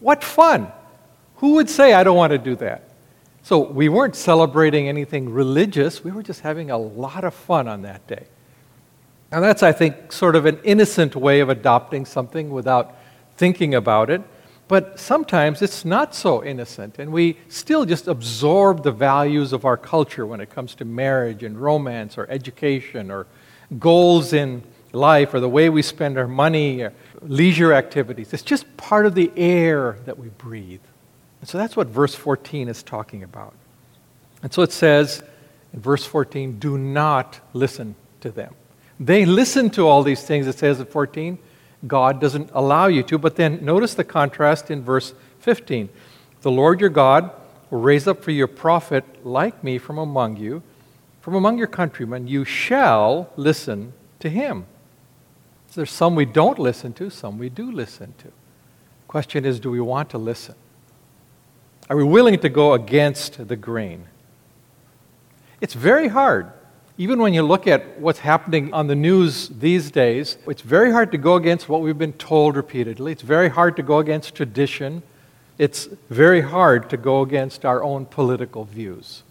What 0.00 0.22
fun! 0.22 0.72
Who 1.36 1.54
would 1.54 1.68
say, 1.68 1.92
I 1.92 2.02
don't 2.04 2.16
want 2.16 2.32
to 2.32 2.38
do 2.38 2.56
that? 2.56 2.82
So 3.42 3.58
we 3.58 3.88
weren't 3.88 4.16
celebrating 4.16 4.88
anything 4.88 5.30
religious, 5.30 6.02
we 6.02 6.10
were 6.10 6.22
just 6.22 6.40
having 6.40 6.70
a 6.70 6.78
lot 6.78 7.24
of 7.24 7.34
fun 7.34 7.68
on 7.68 7.82
that 7.82 8.06
day. 8.06 8.26
And 9.30 9.42
that's, 9.42 9.62
I 9.62 9.72
think, 9.72 10.12
sort 10.12 10.36
of 10.36 10.46
an 10.46 10.58
innocent 10.64 11.14
way 11.14 11.40
of 11.40 11.48
adopting 11.48 12.06
something 12.06 12.50
without 12.50 12.96
thinking 13.36 13.74
about 13.74 14.10
it. 14.10 14.22
But 14.68 14.98
sometimes 14.98 15.62
it's 15.62 15.84
not 15.84 16.14
so 16.14 16.42
innocent, 16.42 16.98
and 16.98 17.12
we 17.12 17.36
still 17.48 17.84
just 17.84 18.08
absorb 18.08 18.82
the 18.82 18.90
values 18.90 19.52
of 19.52 19.64
our 19.64 19.76
culture 19.76 20.26
when 20.26 20.40
it 20.40 20.50
comes 20.50 20.74
to 20.76 20.84
marriage 20.84 21.44
and 21.44 21.56
romance 21.56 22.18
or 22.18 22.28
education 22.28 23.12
or 23.12 23.26
goals 23.78 24.32
in 24.32 24.64
life 24.96 25.34
or 25.34 25.40
the 25.40 25.48
way 25.48 25.68
we 25.68 25.82
spend 25.82 26.18
our 26.18 26.26
money, 26.26 26.82
or 26.82 26.92
leisure 27.22 27.72
activities. 27.72 28.32
It's 28.32 28.42
just 28.42 28.76
part 28.76 29.06
of 29.06 29.14
the 29.14 29.30
air 29.36 29.98
that 30.04 30.18
we 30.18 30.28
breathe. 30.28 30.80
And 31.40 31.48
so 31.48 31.58
that's 31.58 31.76
what 31.76 31.86
verse 31.86 32.14
14 32.14 32.68
is 32.68 32.82
talking 32.82 33.22
about. 33.22 33.54
And 34.42 34.52
so 34.52 34.62
it 34.62 34.72
says 34.72 35.22
in 35.72 35.80
verse 35.80 36.04
14, 36.04 36.58
do 36.58 36.78
not 36.78 37.40
listen 37.52 37.94
to 38.20 38.30
them. 38.30 38.54
They 38.98 39.26
listen 39.26 39.70
to 39.70 39.86
all 39.86 40.02
these 40.02 40.22
things, 40.24 40.46
it 40.46 40.58
says 40.58 40.80
in 40.80 40.86
14, 40.86 41.38
God 41.86 42.20
doesn't 42.20 42.50
allow 42.54 42.86
you 42.86 43.02
to. 43.04 43.18
But 43.18 43.36
then 43.36 43.64
notice 43.64 43.94
the 43.94 44.04
contrast 44.04 44.70
in 44.70 44.82
verse 44.82 45.12
15. 45.40 45.88
The 46.42 46.50
Lord 46.50 46.80
your 46.80 46.90
God 46.90 47.30
will 47.70 47.80
raise 47.80 48.06
up 48.06 48.22
for 48.22 48.30
you 48.30 48.44
a 48.44 48.48
prophet 48.48 49.04
like 49.24 49.62
me 49.62 49.78
from 49.78 49.98
among 49.98 50.36
you, 50.36 50.62
from 51.20 51.34
among 51.34 51.58
your 51.58 51.66
countrymen. 51.66 52.26
You 52.26 52.44
shall 52.44 53.30
listen 53.36 53.92
to 54.20 54.30
him. 54.30 54.66
There's 55.76 55.92
some 55.92 56.14
we 56.16 56.24
don't 56.24 56.58
listen 56.58 56.92
to, 56.94 57.10
some 57.10 57.38
we 57.38 57.48
do 57.48 57.70
listen 57.70 58.14
to. 58.18 58.32
Question 59.06 59.44
is, 59.44 59.60
do 59.60 59.70
we 59.70 59.80
want 59.80 60.10
to 60.10 60.18
listen? 60.18 60.56
Are 61.88 61.96
we 61.96 62.02
willing 62.02 62.40
to 62.40 62.48
go 62.48 62.72
against 62.72 63.46
the 63.46 63.56
grain? 63.56 64.06
It's 65.60 65.74
very 65.74 66.08
hard 66.08 66.52
even 66.98 67.20
when 67.20 67.34
you 67.34 67.42
look 67.42 67.66
at 67.66 68.00
what's 68.00 68.20
happening 68.20 68.72
on 68.72 68.86
the 68.86 68.94
news 68.94 69.48
these 69.48 69.90
days, 69.90 70.38
it's 70.46 70.62
very 70.62 70.90
hard 70.90 71.12
to 71.12 71.18
go 71.18 71.34
against 71.34 71.68
what 71.68 71.82
we've 71.82 71.98
been 71.98 72.14
told 72.14 72.56
repeatedly. 72.56 73.12
It's 73.12 73.22
very 73.22 73.50
hard 73.50 73.76
to 73.76 73.82
go 73.82 73.98
against 73.98 74.34
tradition. 74.34 75.02
It's 75.58 75.88
very 76.08 76.40
hard 76.40 76.88
to 76.90 76.96
go 76.96 77.20
against 77.20 77.66
our 77.66 77.82
own 77.82 78.06
political 78.06 78.64
views, 78.64 79.24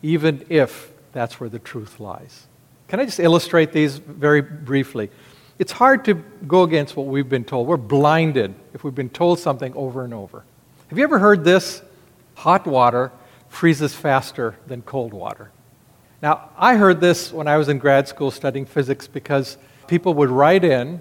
even 0.00 0.46
if 0.48 0.92
that's 1.12 1.40
where 1.40 1.50
the 1.50 1.58
truth 1.58 1.98
lies. 1.98 2.46
Can 2.88 3.00
I 3.00 3.04
just 3.04 3.20
illustrate 3.20 3.72
these 3.72 3.98
very 3.98 4.40
briefly? 4.40 5.10
It's 5.58 5.72
hard 5.72 6.04
to 6.06 6.14
go 6.46 6.62
against 6.62 6.96
what 6.96 7.06
we've 7.06 7.28
been 7.28 7.44
told. 7.44 7.66
We're 7.68 7.76
blinded 7.76 8.54
if 8.72 8.84
we've 8.84 8.94
been 8.94 9.10
told 9.10 9.38
something 9.38 9.72
over 9.74 10.04
and 10.04 10.12
over. 10.12 10.44
Have 10.88 10.98
you 10.98 11.04
ever 11.04 11.18
heard 11.18 11.44
this? 11.44 11.82
Hot 12.36 12.66
water 12.66 13.12
freezes 13.48 13.94
faster 13.94 14.56
than 14.66 14.82
cold 14.82 15.14
water. 15.14 15.50
Now, 16.20 16.50
I 16.56 16.76
heard 16.76 17.00
this 17.00 17.32
when 17.32 17.46
I 17.46 17.56
was 17.56 17.68
in 17.68 17.78
grad 17.78 18.08
school 18.08 18.30
studying 18.30 18.66
physics 18.66 19.06
because 19.06 19.58
people 19.86 20.14
would 20.14 20.30
write 20.30 20.64
in 20.64 21.00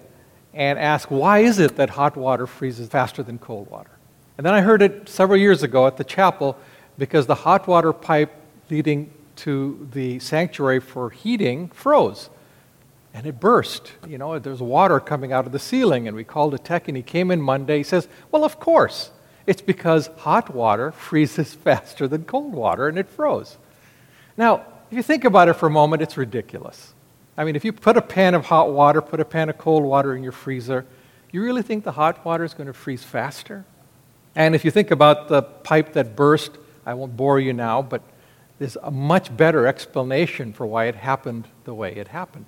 and 0.54 0.78
ask, 0.78 1.10
why 1.10 1.40
is 1.40 1.60
it 1.60 1.78
that 1.78 1.90
hot 1.90 2.16
water 2.16 2.46
freezes 2.46 2.90
faster 2.90 3.24
than 3.24 3.40
cold 3.40 3.70
water? 3.72 3.90
And 4.38 4.46
then 4.46 4.54
I 4.54 4.62
heard 4.62 4.82
it 4.82 5.10
several 5.10 5.40
years 5.40 5.64
ago 5.64 5.88
at 5.88 5.98
the 5.98 6.04
chapel 6.04 6.58
because 6.98 7.26
the 7.26 7.36
hot 7.36 7.68
water 7.68 7.92
pipe 7.92 8.32
leading 8.70 9.12
to 9.38 9.88
the 9.92 10.20
sanctuary 10.20 10.80
for 10.80 11.10
heating 11.10 11.70
froze. 11.70 12.30
And 13.14 13.28
it 13.28 13.40
burst. 13.40 13.92
You 14.08 14.18
know, 14.18 14.40
there's 14.40 14.62
water 14.62 15.00
coming 15.00 15.32
out 15.32 15.46
of 15.46 15.52
the 15.52 15.60
ceiling. 15.60 16.08
And 16.08 16.16
we 16.18 16.24
called 16.24 16.54
a 16.54 16.58
tech, 16.58 16.88
and 16.88 16.98
he 16.98 17.04
came 17.04 17.30
in 17.30 17.42
Monday. 17.42 17.78
He 17.78 17.84
says, 17.84 18.08
Well, 18.32 18.44
of 18.44 18.60
course. 18.60 19.12
It's 19.46 19.62
because 19.62 20.08
hot 20.18 20.54
water 20.54 20.92
freezes 20.92 21.54
faster 21.66 22.08
than 22.08 22.24
cold 22.24 22.54
water, 22.54 22.88
and 22.88 22.98
it 22.98 23.10
froze. 23.10 23.58
Now, 24.38 24.66
if 24.90 24.98
you 24.98 25.04
think 25.04 25.26
about 25.26 25.50
it 25.50 25.54
for 25.54 25.68
a 25.68 25.72
moment, 25.72 26.02
it's 26.02 26.18
ridiculous. 26.18 26.94
I 27.38 27.44
mean, 27.44 27.56
if 27.56 27.66
you 27.66 27.74
put 27.74 27.98
a 27.98 28.02
pan 28.02 28.36
of 28.36 28.46
hot 28.46 28.72
water, 28.72 29.02
put 29.02 29.20
a 29.20 29.26
pan 29.26 29.50
of 29.50 29.58
cold 29.58 29.84
water 29.84 30.16
in 30.16 30.24
your 30.24 30.32
freezer, 30.32 30.86
you 31.32 31.42
really 31.42 31.64
think 31.64 31.84
the 31.84 31.92
hot 31.92 32.24
water 32.24 32.44
is 32.44 32.54
going 32.54 32.68
to 32.68 32.74
freeze 32.74 33.04
faster? 33.04 33.66
And 34.36 34.54
if 34.54 34.64
you 34.64 34.72
think 34.72 34.92
about 34.92 35.28
the 35.28 35.42
pipe 35.42 35.94
that 35.94 36.16
burst, 36.16 36.52
I 36.86 36.94
won't 36.94 37.18
bore 37.18 37.40
you 37.40 37.54
now, 37.54 37.82
but 37.82 38.04
there's 38.60 38.78
a 38.82 38.92
much 38.92 39.36
better 39.36 39.68
explanation 39.68 40.54
for 40.54 40.66
why 40.66 40.86
it 40.86 40.96
happened 40.96 41.48
the 41.64 41.74
way 41.74 41.94
it 41.94 42.10
happened. 42.10 42.46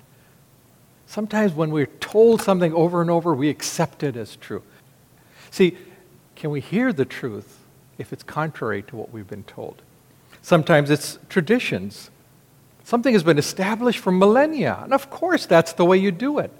Sometimes 1.06 1.52
when 1.52 1.70
we're 1.70 1.86
told 1.86 2.42
something 2.42 2.72
over 2.72 3.00
and 3.00 3.10
over, 3.10 3.34
we 3.34 3.48
accept 3.48 4.02
it 4.02 4.16
as 4.16 4.36
true. 4.36 4.62
See, 5.50 5.76
can 6.34 6.50
we 6.50 6.60
hear 6.60 6.92
the 6.92 7.04
truth 7.04 7.60
if 7.98 8.12
it's 8.12 8.22
contrary 8.22 8.82
to 8.82 8.96
what 8.96 9.12
we've 9.12 9.28
been 9.28 9.44
told? 9.44 9.82
Sometimes 10.42 10.90
it's 10.90 11.18
traditions. 11.28 12.10
Something 12.84 13.14
has 13.14 13.22
been 13.22 13.38
established 13.38 13.98
for 13.98 14.12
millennia, 14.12 14.80
and 14.82 14.92
of 14.92 15.10
course 15.10 15.46
that's 15.46 15.72
the 15.72 15.84
way 15.84 15.96
you 15.96 16.12
do 16.12 16.38
it. 16.38 16.52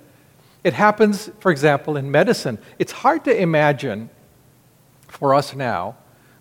It 0.65 0.73
happens, 0.73 1.31
for 1.39 1.53
example, 1.53 1.97
in 1.97 2.11
medicine. 2.11 2.59
It's 2.79 2.91
hard 2.91 3.25
to 3.25 3.41
imagine 3.41 4.11
for 5.07 5.35
us 5.35 5.55
now 5.55 5.97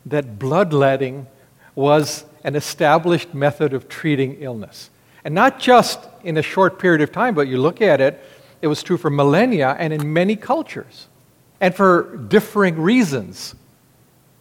that 0.06 0.40
bloodletting 0.40 1.28
was 1.76 2.26
an 2.44 2.56
established 2.56 3.34
method 3.34 3.74
of 3.74 3.88
treating 3.90 4.38
illness. 4.42 4.90
And 5.24 5.36
not 5.36 5.60
just 5.60 6.00
in 6.24 6.38
a 6.38 6.42
short 6.42 6.80
period 6.80 7.02
of 7.02 7.12
time, 7.12 7.36
but 7.36 7.48
you 7.48 7.58
look 7.58 7.82
at 7.82 8.00
it, 8.00 8.24
it 8.62 8.68
was 8.68 8.82
true 8.82 8.98
for 8.98 9.10
millennia 9.10 9.76
and 9.78 9.92
in 9.92 10.14
many 10.14 10.36
cultures, 10.36 11.08
and 11.60 11.76
for 11.76 12.18
differing 12.30 12.80
reasons. 12.80 13.56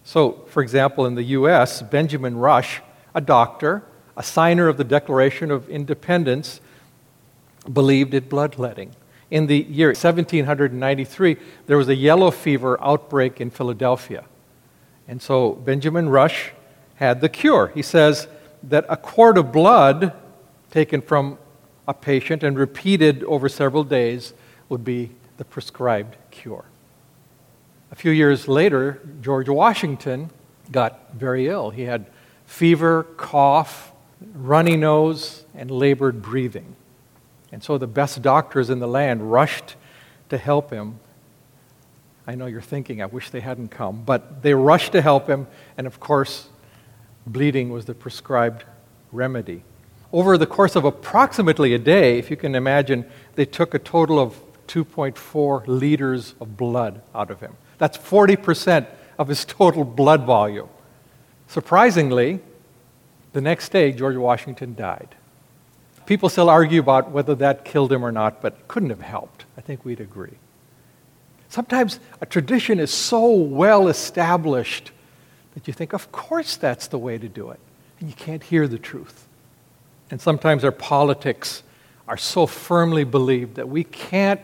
So, 0.04 0.44
for 0.48 0.62
example, 0.62 1.06
in 1.06 1.14
the 1.14 1.22
US, 1.22 1.82
Benjamin 1.82 2.36
Rush, 2.36 2.80
a 3.14 3.20
doctor, 3.20 3.82
a 4.16 4.22
signer 4.22 4.68
of 4.68 4.76
the 4.76 4.84
Declaration 4.84 5.50
of 5.50 5.68
Independence, 5.68 6.60
believed 7.72 8.14
in 8.14 8.28
bloodletting. 8.28 8.94
In 9.30 9.46
the 9.46 9.56
year 9.56 9.88
1793, 9.88 11.36
there 11.66 11.76
was 11.78 11.88
a 11.88 11.94
yellow 11.94 12.30
fever 12.30 12.80
outbreak 12.82 13.40
in 13.40 13.50
Philadelphia. 13.50 14.24
And 15.08 15.20
so 15.20 15.52
Benjamin 15.52 16.08
Rush 16.08 16.52
had 16.96 17.20
the 17.20 17.28
cure. 17.28 17.72
He 17.74 17.82
says 17.82 18.28
that 18.62 18.86
a 18.88 18.96
quart 18.96 19.38
of 19.38 19.52
blood 19.52 20.12
taken 20.70 21.00
from 21.00 21.38
a 21.86 21.94
patient 21.94 22.42
and 22.42 22.58
repeated 22.58 23.22
over 23.24 23.48
several 23.48 23.84
days 23.84 24.32
would 24.68 24.84
be 24.84 25.10
the 25.36 25.44
prescribed 25.44 26.16
cure. 26.30 26.64
A 27.92 27.94
few 27.94 28.10
years 28.10 28.48
later, 28.48 29.00
George 29.20 29.48
Washington 29.48 30.30
got 30.72 31.12
very 31.12 31.48
ill. 31.48 31.70
He 31.70 31.82
had 31.82 32.06
fever, 32.46 33.04
cough, 33.16 33.92
runny 34.34 34.76
nose, 34.76 35.44
and 35.54 35.70
labored 35.70 36.22
breathing. 36.22 36.76
And 37.52 37.62
so 37.62 37.78
the 37.78 37.86
best 37.86 38.22
doctors 38.22 38.70
in 38.70 38.80
the 38.80 38.88
land 38.88 39.30
rushed 39.30 39.76
to 40.30 40.38
help 40.38 40.70
him. 40.70 40.98
I 42.26 42.34
know 42.34 42.46
you're 42.46 42.62
thinking, 42.62 43.02
I 43.02 43.06
wish 43.06 43.30
they 43.30 43.40
hadn't 43.40 43.68
come, 43.68 44.02
but 44.04 44.42
they 44.42 44.54
rushed 44.54 44.92
to 44.92 45.02
help 45.02 45.28
him, 45.28 45.46
and 45.76 45.86
of 45.86 46.00
course, 46.00 46.48
bleeding 47.26 47.70
was 47.70 47.84
the 47.84 47.94
prescribed 47.94 48.64
remedy. 49.12 49.62
Over 50.12 50.38
the 50.38 50.46
course 50.46 50.76
of 50.76 50.84
approximately 50.84 51.74
a 51.74 51.78
day, 51.78 52.18
if 52.18 52.30
you 52.30 52.36
can 52.36 52.54
imagine, 52.54 53.04
they 53.34 53.44
took 53.44 53.74
a 53.74 53.78
total 53.78 54.18
of 54.18 54.34
2.4 54.68 55.64
liters 55.66 56.34
of 56.40 56.56
blood 56.56 57.00
out 57.14 57.30
of 57.30 57.40
him. 57.40 57.56
That's 57.78 57.98
40% 57.98 58.86
of 59.18 59.28
his 59.28 59.44
total 59.44 59.84
blood 59.84 60.24
volume. 60.24 60.68
Surprisingly, 61.48 62.40
the 63.32 63.40
next 63.40 63.70
day, 63.70 63.92
George 63.92 64.16
Washington 64.16 64.74
died. 64.74 65.14
People 66.06 66.28
still 66.28 66.50
argue 66.50 66.80
about 66.80 67.10
whether 67.10 67.34
that 67.36 67.64
killed 67.64 67.92
him 67.92 68.04
or 68.04 68.12
not, 68.12 68.42
but 68.42 68.68
couldn't 68.68 68.90
have 68.90 69.00
helped. 69.00 69.44
I 69.56 69.60
think 69.60 69.84
we'd 69.84 70.00
agree. 70.00 70.36
Sometimes 71.48 72.00
a 72.20 72.26
tradition 72.26 72.78
is 72.78 72.92
so 72.92 73.30
well 73.30 73.88
established 73.88 74.90
that 75.54 75.66
you 75.66 75.72
think, 75.72 75.92
of 75.92 76.10
course 76.12 76.56
that's 76.56 76.88
the 76.88 76.98
way 76.98 77.18
to 77.18 77.28
do 77.28 77.50
it. 77.50 77.60
And 78.00 78.08
you 78.08 78.14
can't 78.14 78.42
hear 78.42 78.68
the 78.68 78.78
truth. 78.78 79.26
And 80.10 80.20
sometimes 80.20 80.64
our 80.64 80.72
politics 80.72 81.62
are 82.06 82.16
so 82.16 82.46
firmly 82.46 83.04
believed 83.04 83.56
that 83.56 83.68
we 83.68 83.84
can't 83.84 84.40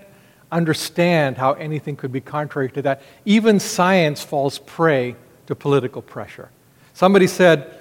understand 0.50 1.36
how 1.36 1.52
anything 1.52 1.96
could 1.96 2.12
be 2.12 2.20
contrary 2.20 2.70
to 2.70 2.82
that. 2.82 3.02
Even 3.24 3.60
science 3.60 4.22
falls 4.22 4.58
prey 4.58 5.14
to 5.46 5.54
political 5.54 6.02
pressure. 6.02 6.50
Somebody 6.94 7.26
said 7.26 7.76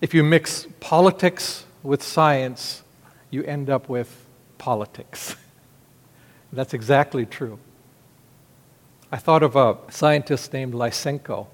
if 0.00 0.14
you 0.14 0.22
mix 0.22 0.66
politics 0.80 1.64
with 1.82 2.02
science, 2.02 2.82
you 3.30 3.42
end 3.44 3.70
up 3.70 3.88
with 3.88 4.26
politics. 4.58 5.36
That's 6.52 6.74
exactly 6.74 7.26
true. 7.26 7.58
I 9.10 9.16
thought 9.16 9.42
of 9.42 9.56
a 9.56 9.78
scientist 9.90 10.52
named 10.52 10.74
Lysenko 10.74 11.46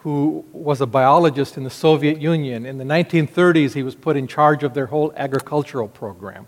who 0.00 0.44
was 0.52 0.80
a 0.80 0.86
biologist 0.86 1.56
in 1.56 1.64
the 1.64 1.70
Soviet 1.70 2.20
Union. 2.20 2.64
In 2.64 2.78
the 2.78 2.84
1930s, 2.84 3.74
he 3.74 3.82
was 3.82 3.94
put 3.94 4.16
in 4.16 4.26
charge 4.26 4.62
of 4.62 4.72
their 4.72 4.86
whole 4.86 5.12
agricultural 5.14 5.88
program. 5.88 6.46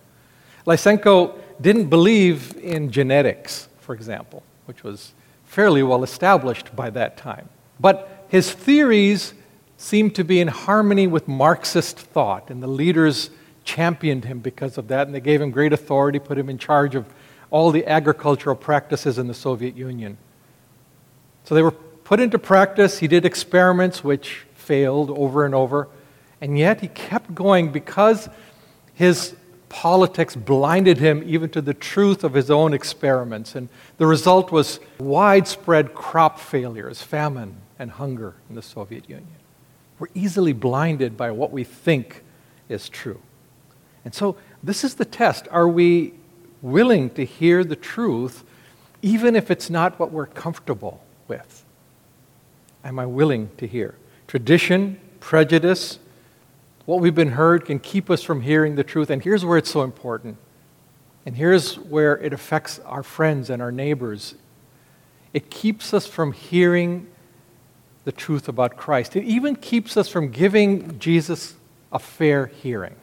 Lysenko 0.67 1.39
didn't 1.61 1.89
believe 1.89 2.57
in 2.57 2.91
genetics, 2.91 3.69
for 3.79 3.95
example, 3.95 4.43
which 4.65 4.83
was 4.83 5.13
fairly 5.45 5.83
well 5.83 6.03
established 6.03 6.75
by 6.75 6.89
that 6.91 7.19
time. 7.19 7.49
But 7.79 8.27
his 8.29 8.51
theories 8.51 9.35
seemed 9.77 10.15
to 10.15 10.25
be 10.25 10.41
in 10.41 10.49
harmony 10.49 11.07
with 11.07 11.29
Marxist 11.29 11.99
thought, 11.99 12.49
and 12.49 12.63
the 12.63 12.69
leaders 12.69 13.31
championed 13.65 14.25
him 14.25 14.39
because 14.39 14.79
of 14.79 14.89
that, 14.89 15.07
and 15.07 15.15
they 15.15 15.21
gave 15.21 15.43
him 15.43 15.51
great 15.51 15.75
authority, 15.75 16.19
put 16.19 16.39
him 16.39 16.49
in 16.49 16.57
charge 16.57 16.95
of 16.95 17.05
all 17.51 17.71
the 17.71 17.87
agricultural 17.87 18.57
practices 18.57 19.19
in 19.19 19.27
the 19.27 19.35
Soviet 19.35 19.77
Union. 19.77 20.17
So 21.45 21.55
they 21.55 21.63
were 21.63 21.75
put 22.13 22.21
into 22.21 22.39
practice. 22.39 22.99
He 22.99 23.09
did 23.09 23.25
experiments 23.25 24.05
which 24.05 24.45
failed 24.53 25.09
over 25.09 25.47
and 25.47 25.55
over. 25.55 25.89
And 26.43 26.59
yet 26.59 26.83
he 26.83 26.89
kept 26.89 27.35
going 27.35 27.73
because 27.73 28.29
his 28.93 29.35
politics 29.71 30.37
blinded 30.37 30.99
him 30.99 31.23
even 31.25 31.49
to 31.49 31.63
the 31.63 31.73
truth 31.73 32.23
of 32.23 32.35
his 32.35 32.51
own 32.51 32.75
experiments. 32.75 33.55
And 33.55 33.71
the 33.97 34.07
result 34.07 34.53
was 34.53 34.79
widespread 34.99 35.95
crop 35.95 36.39
failures, 36.39 37.01
famine, 37.01 37.57
and 37.79 37.91
hunger 37.91 38.35
in 38.51 38.57
the 38.57 38.63
Soviet 38.63 39.09
Union. 39.09 39.27
We're 39.99 40.09
easily 40.13 40.53
blinded 40.53 41.17
by 41.17 41.31
what 41.31 41.51
we 41.51 41.65
think 41.65 42.23
is 42.69 42.91
true. 42.91 43.23
And 44.05 44.15
so 44.15 44.37
this 44.63 44.85
is 44.85 44.97
the 44.97 45.07
test. 45.07 45.49
Are 45.51 45.67
we 45.67 46.13
willing 46.61 47.09
to 47.15 47.25
hear 47.25 47.65
the 47.65 47.75
truth 47.75 48.45
even 49.01 49.35
if 49.35 49.51
it's 49.51 49.71
not 49.71 49.99
what 49.99 50.13
we're 50.13 50.27
comfortable 50.27 51.03
with? 51.27 51.65
Am 52.85 52.99
I 52.99 53.07
willing 53.07 53.51
to 53.59 53.67
hear? 53.67 53.95
Tradition, 54.27 55.01
prejudice, 55.21 55.99
what 56.85 57.01
we've 57.01 57.15
been 57.15 57.33
heard 57.33 57.65
can 57.65 57.79
keep 57.79 58.11
us 58.11 58.23
from 58.23 58.41
hearing 58.41 58.75
the 58.75 58.85
truth. 58.85 59.11
And 59.11 59.23
here's 59.23 59.45
where 59.45 59.59
it's 59.59 59.71
so 59.71 59.83
important. 59.83 60.37
And 61.25 61.37
here's 61.37 61.79
where 61.79 62.19
it 62.19 62.33
affects 62.33 62.81
our 62.81 63.03
friends 63.03 63.51
and 63.51 63.63
our 63.63 63.71
neighbors. 63.71 64.35
It 65.33 65.51
keeps 65.51 65.95
us 65.95 66.07
from 66.07 66.33
hearing 66.33 67.07
the 68.05 68.13
truth 68.13 68.49
about 68.49 68.77
Christ. 68.77 69.15
It 69.15 69.25
even 69.25 69.55
keeps 69.55 69.97
us 69.97 70.09
from 70.09 70.31
giving 70.31 70.99
Jesus 70.99 71.55
a 71.93 71.99
fair 71.99 72.47
hearing. 72.47 72.97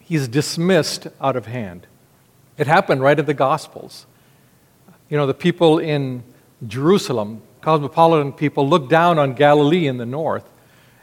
He's 0.00 0.28
dismissed 0.28 1.06
out 1.20 1.36
of 1.36 1.46
hand. 1.46 1.86
It 2.58 2.66
happened 2.66 3.00
right 3.00 3.18
in 3.18 3.24
the 3.24 3.34
Gospels. 3.34 4.06
You 5.08 5.16
know, 5.16 5.26
the 5.26 5.34
people 5.34 5.78
in 5.78 6.22
Jerusalem, 6.66 7.40
cosmopolitan 7.68 8.32
people 8.32 8.66
looked 8.66 8.88
down 8.88 9.18
on 9.18 9.34
Galilee 9.34 9.86
in 9.86 9.98
the 9.98 10.06
north. 10.06 10.48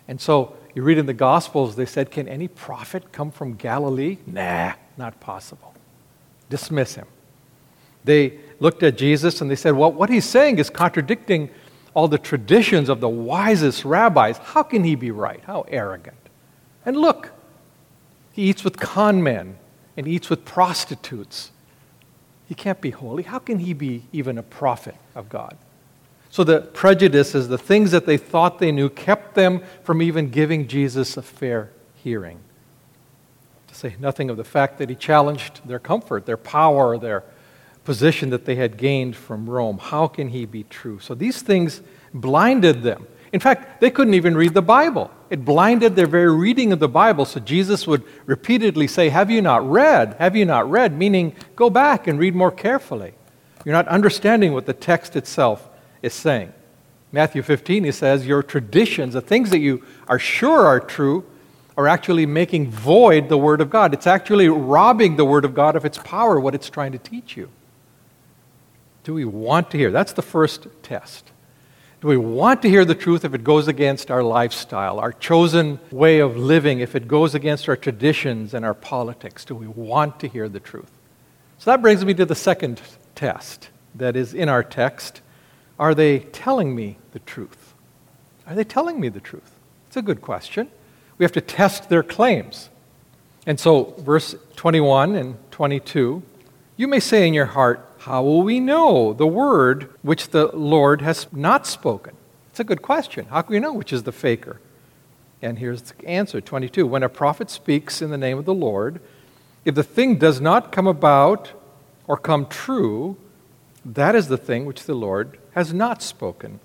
And 0.07 0.19
so 0.19 0.57
you 0.73 0.81
read 0.81 0.97
in 0.97 1.05
the 1.05 1.13
Gospels, 1.13 1.75
they 1.75 1.85
said, 1.85 2.09
Can 2.09 2.27
any 2.27 2.47
prophet 2.47 3.11
come 3.11 3.29
from 3.29 3.53
Galilee? 3.53 4.17
Nah, 4.25 4.73
not 4.97 5.19
possible. 5.19 5.75
Dismiss 6.49 6.95
him. 6.95 7.05
They 8.03 8.39
looked 8.59 8.81
at 8.81 8.97
Jesus 8.97 9.41
and 9.41 9.51
they 9.51 9.55
said, 9.55 9.75
Well, 9.75 9.91
what 9.91 10.09
he's 10.09 10.25
saying 10.25 10.57
is 10.57 10.71
contradicting 10.71 11.51
all 11.93 12.07
the 12.07 12.17
traditions 12.17 12.89
of 12.89 12.99
the 12.99 13.09
wisest 13.09 13.85
rabbis. 13.85 14.39
How 14.39 14.63
can 14.63 14.83
he 14.83 14.95
be 14.95 15.11
right? 15.11 15.43
How 15.45 15.65
arrogant. 15.67 16.17
And 16.83 16.97
look, 16.97 17.31
he 18.31 18.49
eats 18.49 18.63
with 18.63 18.79
con 18.79 19.21
men 19.21 19.59
and 19.95 20.07
eats 20.07 20.31
with 20.31 20.45
prostitutes. 20.45 21.51
He 22.47 22.55
can't 22.55 22.81
be 22.81 22.89
holy. 22.89 23.21
How 23.21 23.37
can 23.37 23.59
he 23.59 23.73
be 23.73 24.05
even 24.11 24.39
a 24.39 24.43
prophet 24.43 24.95
of 25.13 25.29
God? 25.29 25.55
So 26.35 26.43
the 26.43 26.59
prejudices, 26.59 27.47
the 27.47 27.57
things 27.57 27.91
that 27.91 28.05
they 28.05 28.17
thought 28.17 28.59
they 28.59 28.73
knew, 28.73 28.89
kept 28.89 29.35
them 29.35 29.61
from 29.85 30.01
even 30.01 30.31
giving 30.31 30.67
Jesus 30.67 31.15
a 31.15 31.21
fair 31.21 31.71
hearing. 32.03 32.41
To 33.67 33.73
say 33.73 33.95
nothing 34.01 34.29
of 34.29 34.35
the 34.35 34.43
fact 34.43 34.77
that 34.79 34.89
he 34.89 34.95
challenged 34.95 35.65
their 35.65 35.79
comfort, 35.79 36.25
their 36.25 36.35
power, 36.35 36.97
their 36.97 37.23
position 37.85 38.31
that 38.31 38.43
they 38.43 38.55
had 38.55 38.75
gained 38.75 39.15
from 39.15 39.49
Rome. 39.49 39.77
How 39.77 40.07
can 40.09 40.27
he 40.27 40.43
be 40.45 40.63
true? 40.63 40.99
So 40.99 41.15
these 41.15 41.41
things 41.41 41.81
blinded 42.13 42.83
them. 42.83 43.07
In 43.31 43.39
fact, 43.39 43.79
they 43.79 43.89
couldn't 43.89 44.15
even 44.15 44.35
read 44.35 44.53
the 44.53 44.61
Bible. 44.61 45.11
It 45.29 45.45
blinded 45.45 45.95
their 45.95 46.05
very 46.05 46.35
reading 46.35 46.73
of 46.73 46.79
the 46.79 46.89
Bible. 46.89 47.23
So 47.23 47.39
Jesus 47.39 47.87
would 47.87 48.03
repeatedly 48.25 48.87
say, 48.87 49.07
Have 49.07 49.31
you 49.31 49.41
not 49.41 49.65
read? 49.71 50.17
Have 50.19 50.35
you 50.35 50.43
not 50.43 50.69
read? 50.69 50.97
Meaning, 50.97 51.33
go 51.55 51.69
back 51.69 52.07
and 52.07 52.19
read 52.19 52.35
more 52.35 52.51
carefully. 52.51 53.13
You're 53.63 53.71
not 53.71 53.87
understanding 53.87 54.51
what 54.51 54.65
the 54.65 54.73
text 54.73 55.15
itself 55.15 55.69
is 56.05 56.13
saying. 56.13 56.53
Matthew 57.11 57.41
15, 57.41 57.83
he 57.83 57.91
says, 57.91 58.27
Your 58.27 58.43
traditions, 58.43 59.13
the 59.13 59.21
things 59.21 59.49
that 59.49 59.59
you 59.59 59.83
are 60.07 60.19
sure 60.19 60.65
are 60.65 60.79
true, 60.79 61.25
are 61.77 61.87
actually 61.87 62.25
making 62.25 62.69
void 62.69 63.27
the 63.27 63.37
Word 63.37 63.61
of 63.61 63.69
God. 63.69 63.93
It's 63.93 64.07
actually 64.07 64.47
robbing 64.47 65.15
the 65.15 65.25
Word 65.25 65.45
of 65.45 65.53
God 65.53 65.75
of 65.75 65.83
its 65.83 65.97
power, 65.97 66.39
what 66.39 66.55
it's 66.55 66.69
trying 66.69 66.93
to 66.93 66.97
teach 66.97 67.35
you. 67.35 67.49
Do 69.03 69.13
we 69.13 69.25
want 69.25 69.71
to 69.71 69.77
hear? 69.77 69.91
That's 69.91 70.13
the 70.13 70.21
first 70.21 70.67
test. 70.83 71.31
Do 72.01 72.07
we 72.07 72.17
want 72.17 72.61
to 72.61 72.69
hear 72.69 72.85
the 72.85 72.95
truth 72.95 73.25
if 73.25 73.33
it 73.33 73.43
goes 73.43 73.67
against 73.67 74.11
our 74.11 74.23
lifestyle, 74.23 74.99
our 74.99 75.11
chosen 75.11 75.79
way 75.91 76.19
of 76.19 76.37
living, 76.37 76.79
if 76.79 76.95
it 76.95 77.07
goes 77.07 77.33
against 77.33 77.67
our 77.67 77.75
traditions 77.75 78.53
and 78.53 78.65
our 78.65 78.73
politics? 78.73 79.45
Do 79.45 79.55
we 79.55 79.67
want 79.67 80.19
to 80.19 80.27
hear 80.27 80.47
the 80.47 80.59
truth? 80.59 80.91
So 81.57 81.71
that 81.71 81.81
brings 81.81 82.03
me 82.05 82.13
to 82.15 82.25
the 82.25 82.35
second 82.35 82.81
test 83.15 83.69
that 83.95 84.15
is 84.15 84.33
in 84.33 84.49
our 84.49 84.63
text. 84.63 85.21
Are 85.79 85.93
they 85.93 86.19
telling 86.19 86.75
me 86.75 86.97
the 87.11 87.19
truth? 87.19 87.73
Are 88.47 88.55
they 88.55 88.63
telling 88.63 88.99
me 88.99 89.09
the 89.09 89.19
truth? 89.19 89.51
It's 89.87 89.97
a 89.97 90.01
good 90.01 90.21
question. 90.21 90.69
We 91.17 91.23
have 91.23 91.31
to 91.33 91.41
test 91.41 91.89
their 91.89 92.03
claims. 92.03 92.69
And 93.45 93.59
so, 93.59 93.95
verse 93.99 94.35
21 94.55 95.15
and 95.15 95.37
22 95.51 96.23
you 96.77 96.87
may 96.87 96.99
say 96.99 97.27
in 97.27 97.33
your 97.33 97.45
heart, 97.45 97.89
How 97.99 98.21
will 98.23 98.41
we 98.41 98.59
know 98.59 99.13
the 99.13 99.27
word 99.27 99.89
which 100.01 100.29
the 100.29 100.47
Lord 100.47 101.01
has 101.01 101.27
not 101.31 101.65
spoken? 101.65 102.15
It's 102.49 102.59
a 102.59 102.65
good 102.65 102.81
question. 102.81 103.25
How 103.25 103.41
can 103.41 103.53
we 103.53 103.59
know 103.59 103.73
which 103.73 103.93
is 103.93 104.03
the 104.03 104.11
faker? 104.11 104.59
And 105.41 105.59
here's 105.59 105.81
the 105.81 106.05
answer 106.05 106.41
22. 106.41 106.85
When 106.85 107.03
a 107.03 107.09
prophet 107.09 107.49
speaks 107.49 108.01
in 108.01 108.09
the 108.09 108.17
name 108.17 108.37
of 108.37 108.45
the 108.45 108.53
Lord, 108.53 108.99
if 109.63 109.75
the 109.75 109.83
thing 109.83 110.17
does 110.17 110.41
not 110.41 110.71
come 110.71 110.87
about 110.87 111.51
or 112.07 112.17
come 112.17 112.45
true, 112.45 113.17
that 113.85 114.15
is 114.15 114.27
the 114.27 114.37
thing 114.37 114.65
which 114.65 114.83
the 114.83 114.95
Lord 114.95 115.37
has 115.53 115.73
not 115.73 116.01
spoken. 116.01 116.59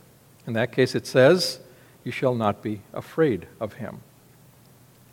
In 0.46 0.54
that 0.54 0.72
case, 0.72 0.94
it 0.94 1.06
says, 1.06 1.60
You 2.02 2.10
shall 2.10 2.34
not 2.34 2.62
be 2.62 2.80
afraid 2.94 3.46
of 3.60 3.74
him. 3.74 4.00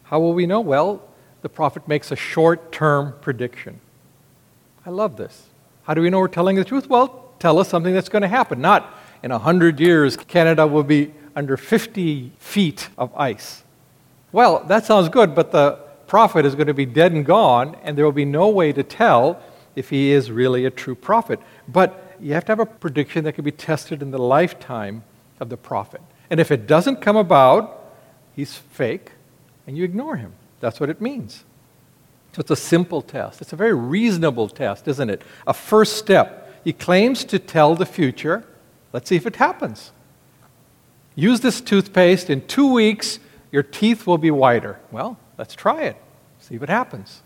How 0.04 0.20
will 0.20 0.34
we 0.34 0.46
know? 0.46 0.62
Well, 0.62 1.04
the 1.42 1.50
prophet 1.50 1.88
makes 1.88 2.12
a 2.12 2.16
short 2.16 2.72
term 2.72 3.14
prediction. 3.22 3.82
I 4.86 4.90
love 4.90 5.18
this. 5.18 5.48
How 5.84 5.94
do 5.94 6.02
we 6.02 6.10
know 6.10 6.20
we're 6.20 6.30
telling 6.30 6.56
the 6.56 6.64
truth? 6.64 6.90
Well, 6.90 7.34
tell 7.40 7.60
us 7.60 7.68
something 7.68 7.94
that's 7.94 8.10
going 8.10 8.22
to 8.22 8.28
happen. 8.28 8.62
Not 8.62 8.93
in 9.22 9.32
100 9.32 9.80
years, 9.80 10.15
Canada 10.15 10.65
will 10.65 10.84
be 10.84 11.13
under 11.36 11.58
50 11.58 12.32
feet 12.39 12.89
of 12.98 13.15
ice. 13.15 13.63
Well, 14.32 14.63
that 14.65 14.86
sounds 14.86 15.10
good, 15.10 15.36
but 15.36 15.52
the 15.52 15.80
prophet 16.08 16.46
is 16.46 16.56
going 16.56 16.67
to 16.67 16.74
be 16.74 16.86
dead 16.86 17.12
and 17.12 17.26
gone, 17.26 17.76
and 17.84 17.98
there 17.98 18.06
will 18.06 18.12
be 18.12 18.26
no 18.26 18.50
way 18.50 18.72
to 18.74 18.84
tell 18.84 19.41
if 19.76 19.89
he 19.89 20.12
is 20.12 20.32
really 20.32 20.65
a 20.65 20.72
true 20.72 20.96
prophet. 20.96 21.39
But 21.67 22.15
you 22.19 22.34
have 22.34 22.45
to 22.45 22.51
have 22.51 22.60
a 22.60 22.65
prediction 22.65 23.23
that 23.25 23.34
can 23.34 23.43
be 23.43 23.51
tested 23.51 24.01
in 24.01 24.12
the 24.12 24.17
lifetime 24.17 25.03
of 25.39 25.49
the 25.49 25.58
prophet. 25.58 26.01
And 26.30 26.39
if 26.39 26.51
it 26.51 26.67
doesn't 26.67 27.01
come 27.01 27.15
about, 27.15 27.93
he's 28.36 28.56
fake, 28.56 29.12
and 29.65 29.77
you 29.77 29.84
ignore 29.84 30.15
him. 30.15 30.34
That's 30.60 30.80
what 30.80 30.89
it 30.89 31.01
means. 31.01 31.43
So 32.34 32.41
it's 32.41 32.51
a 32.51 32.56
simple 32.56 33.01
test. 33.01 33.41
It's 33.41 33.53
a 33.53 33.56
very 33.56 33.73
reasonable 33.73 34.49
test, 34.49 34.88
isn't 34.88 35.10
it? 35.10 35.21
A 35.45 35.53
first 35.53 35.97
step. 35.97 36.62
He 36.63 36.73
claims 36.73 37.23
to 37.25 37.39
tell 37.39 37.75
the 37.75 37.86
future. 37.86 38.45
Let's 38.93 39.10
see 39.10 39.15
if 39.15 39.25
it 39.25 39.38
happens. 39.38 39.91
Use 41.15 41.39
this 41.39 41.62
toothpaste. 41.62 42.30
In 42.30 42.45
two 42.45 42.71
weeks, 42.71 43.19
your 43.51 43.63
teeth 43.63 44.06
will 44.06 44.17
be 44.17 44.32
whiter. 44.32 44.80
Well, 44.91 45.17
let's 45.38 45.56
try 45.56 45.84
it. 45.84 45.97
See 46.39 46.58
what 46.58 46.69
happens. 46.69 47.21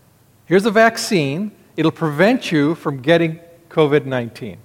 Here's 0.46 0.66
a 0.66 0.72
vaccine. 0.72 1.52
It'll 1.76 1.92
prevent 1.92 2.52
you 2.52 2.76
from 2.76 3.02
getting 3.02 3.40
COVID 3.72 4.06
19. 4.06 4.58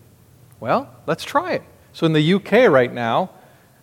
Well, 0.60 0.94
let's 1.06 1.24
try 1.24 1.52
it. 1.52 1.62
So 1.92 2.04
in 2.04 2.12
the 2.12 2.34
UK 2.34 2.70
right 2.70 2.92
now, 2.92 3.30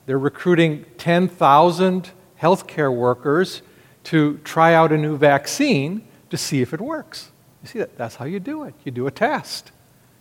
they're 0.06 0.20
recruiting 0.20 0.86
10,000 0.98 2.12
healthcare 2.40 2.94
workers 2.94 3.62
to 4.06 4.38
try 4.44 4.74
out 4.74 4.92
a 4.92 4.98
new 4.98 5.18
vaccine 5.18 6.06
to 6.30 6.38
see 6.38 6.62
if 6.62 6.74
it 6.74 6.82
works. 6.82 7.32
You 7.62 7.70
see, 7.70 7.80
that, 7.80 7.98
that's 7.98 8.16
how 8.16 8.26
you 8.26 8.40
do 8.40 8.64
it. 8.64 8.76
You 8.84 8.92
do 8.92 9.08
a 9.08 9.12
test. 9.12 9.72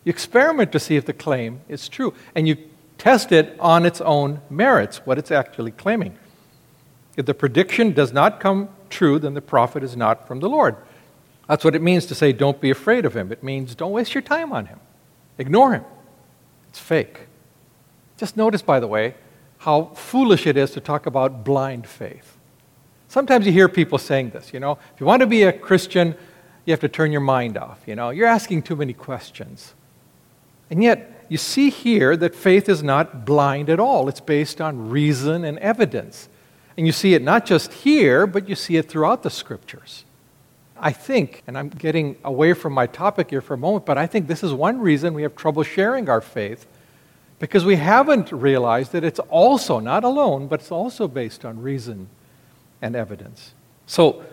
You 0.05 0.09
experiment 0.09 0.71
to 0.71 0.79
see 0.79 0.95
if 0.95 1.05
the 1.05 1.13
claim 1.13 1.61
is 1.67 1.89
true, 1.89 2.13
and 2.33 2.47
you 2.47 2.57
test 2.97 3.31
it 3.31 3.55
on 3.59 3.85
its 3.85 3.99
own 4.01 4.41
merits, 4.49 5.05
what 5.05 5.17
it's 5.17 5.31
actually 5.31 5.71
claiming. 5.71 6.17
If 7.17 7.25
the 7.25 7.33
prediction 7.33 7.91
does 7.91 8.13
not 8.13 8.39
come 8.39 8.69
true, 8.89 9.19
then 9.19 9.33
the 9.33 9.41
prophet 9.41 9.83
is 9.83 9.95
not 9.95 10.27
from 10.27 10.39
the 10.39 10.49
Lord. 10.49 10.77
That's 11.47 11.65
what 11.65 11.75
it 11.75 11.81
means 11.81 12.05
to 12.07 12.15
say, 12.15 12.31
don't 12.31 12.59
be 12.61 12.69
afraid 12.69 13.05
of 13.05 13.15
him. 13.15 13.31
It 13.31 13.43
means 13.43 13.75
don't 13.75 13.91
waste 13.91 14.13
your 14.13 14.21
time 14.21 14.53
on 14.53 14.67
him, 14.67 14.79
ignore 15.37 15.73
him. 15.73 15.85
It's 16.69 16.79
fake. 16.79 17.27
Just 18.17 18.37
notice, 18.37 18.61
by 18.61 18.79
the 18.79 18.87
way, 18.87 19.15
how 19.59 19.85
foolish 19.95 20.45
it 20.47 20.57
is 20.57 20.71
to 20.71 20.81
talk 20.81 21.05
about 21.05 21.43
blind 21.43 21.87
faith. 21.87 22.37
Sometimes 23.07 23.45
you 23.45 23.51
hear 23.51 23.69
people 23.69 23.97
saying 23.97 24.31
this, 24.31 24.53
you 24.53 24.59
know, 24.59 24.73
if 24.93 24.99
you 24.99 25.05
want 25.05 25.21
to 25.21 25.27
be 25.27 25.43
a 25.43 25.53
Christian, 25.53 26.15
you 26.65 26.71
have 26.71 26.79
to 26.79 26.89
turn 26.89 27.11
your 27.11 27.21
mind 27.21 27.57
off, 27.57 27.81
you 27.85 27.95
know, 27.95 28.09
you're 28.09 28.27
asking 28.27 28.63
too 28.63 28.75
many 28.75 28.93
questions. 28.93 29.73
And 30.69 30.81
yet, 30.81 31.25
you 31.29 31.37
see 31.37 31.69
here 31.69 32.17
that 32.17 32.35
faith 32.35 32.67
is 32.67 32.83
not 32.83 33.25
blind 33.25 33.69
at 33.69 33.79
all. 33.79 34.09
It's 34.09 34.19
based 34.19 34.59
on 34.59 34.89
reason 34.89 35.43
and 35.43 35.57
evidence. 35.59 36.29
And 36.77 36.85
you 36.85 36.93
see 36.93 37.13
it 37.13 37.21
not 37.21 37.45
just 37.45 37.71
here, 37.71 38.25
but 38.25 38.49
you 38.49 38.55
see 38.55 38.77
it 38.77 38.89
throughout 38.89 39.23
the 39.23 39.29
scriptures. 39.29 40.05
I 40.83 40.91
think, 40.91 41.43
and 41.47 41.57
I'm 41.57 41.69
getting 41.69 42.17
away 42.25 42.51
from 42.51 42.73
my 42.73 42.87
topic 42.87 43.29
here 43.29 43.39
for 43.39 43.53
a 43.53 43.57
moment, 43.57 43.85
but 43.85 43.97
I 43.97 44.05
think 44.05 44.27
this 44.27 44.43
is 44.43 44.51
one 44.51 44.79
reason 44.79 45.13
we 45.13 45.21
have 45.21 45.33
trouble 45.33 45.63
sharing 45.63 46.09
our 46.09 46.19
faith 46.19 46.67
because 47.39 47.63
we 47.63 47.77
haven't 47.77 48.33
realized 48.33 48.91
that 48.91 49.05
it's 49.05 49.19
also, 49.29 49.79
not 49.79 50.03
alone, 50.03 50.47
but 50.47 50.59
it's 50.59 50.73
also 50.73 51.07
based 51.07 51.45
on 51.45 51.61
reason 51.61 52.09
and 52.81 52.97
evidence. 52.97 53.53
So, 53.85 54.25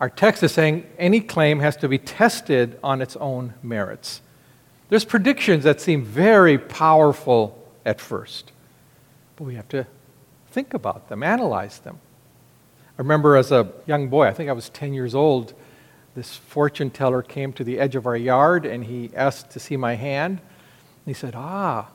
our 0.00 0.08
text 0.08 0.42
is 0.42 0.52
saying 0.52 0.86
any 0.98 1.20
claim 1.20 1.60
has 1.60 1.76
to 1.76 1.88
be 1.88 1.98
tested 1.98 2.78
on 2.82 3.02
its 3.02 3.14
own 3.16 3.52
merits. 3.62 4.22
There's 4.88 5.04
predictions 5.04 5.62
that 5.64 5.78
seem 5.78 6.04
very 6.06 6.56
powerful 6.56 7.62
at 7.84 8.00
first, 8.00 8.50
but 9.36 9.44
we 9.44 9.56
have 9.56 9.68
to 9.68 9.86
think 10.52 10.72
about 10.72 11.10
them, 11.10 11.22
analyze 11.22 11.80
them. 11.80 12.00
I 12.98 13.02
remember 13.02 13.36
as 13.36 13.52
a 13.52 13.70
young 13.84 14.08
boy, 14.08 14.26
I 14.26 14.32
think 14.32 14.48
I 14.48 14.54
was 14.54 14.70
10 14.70 14.94
years 14.94 15.14
old, 15.14 15.52
this 16.14 16.36
fortune 16.36 16.90
teller 16.90 17.22
came 17.22 17.52
to 17.54 17.64
the 17.64 17.78
edge 17.78 17.96
of 17.96 18.06
our 18.06 18.16
yard 18.16 18.66
and 18.66 18.84
he 18.84 19.10
asked 19.14 19.50
to 19.50 19.60
see 19.60 19.76
my 19.76 19.94
hand. 19.94 20.38
And 20.40 21.06
He 21.06 21.14
said, 21.14 21.34
Ah, 21.36 21.88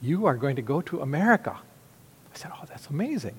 you 0.00 0.26
are 0.26 0.36
going 0.36 0.56
to 0.56 0.62
go 0.62 0.80
to 0.82 1.00
America. 1.00 1.56
I 1.56 2.36
said, 2.36 2.52
Oh, 2.54 2.64
that's 2.68 2.88
amazing. 2.88 3.34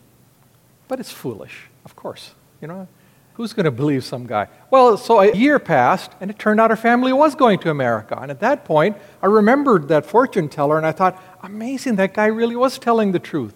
But 0.88 1.00
it's 1.00 1.12
foolish. 1.12 1.70
Of 1.86 1.96
course. 1.96 2.34
You 2.62 2.68
know, 2.68 2.88
who's 3.36 3.54
going 3.54 3.66
to 3.66 3.72
believe 3.72 4.04
some 4.04 4.26
guy? 4.26 4.48
Well, 4.72 4.98
so 4.98 5.20
a 5.20 5.34
year 5.34 5.60
passed, 5.60 6.12
and 6.20 6.30
it 6.30 6.40
turned 6.40 6.60
out 6.60 6.72
our 6.72 6.78
family 6.78 7.14
was 7.14 7.36
going 7.36 7.60
to 7.60 7.70
America. 7.70 8.18
And 8.20 8.32
at 8.32 8.40
that 8.42 8.66
point, 8.66 8.98
I 9.22 9.28
remembered 9.28 9.88
that 9.90 10.06
fortune 10.06 10.50
teller, 10.50 10.78
and 10.78 10.86
I 10.86 10.92
thought, 10.92 11.22
amazing, 11.44 11.96
that 11.98 12.14
guy 12.14 12.28
really 12.28 12.56
was 12.56 12.80
telling 12.80 13.12
the 13.12 13.20
truth. 13.20 13.54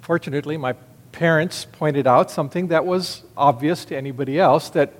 Fortunately, 0.00 0.56
my 0.56 0.74
parents 1.12 1.64
pointed 1.64 2.06
out 2.06 2.30
something 2.30 2.68
that 2.68 2.84
was 2.84 3.22
obvious 3.36 3.84
to 3.86 3.96
anybody 3.96 4.38
else 4.38 4.68
that 4.70 4.92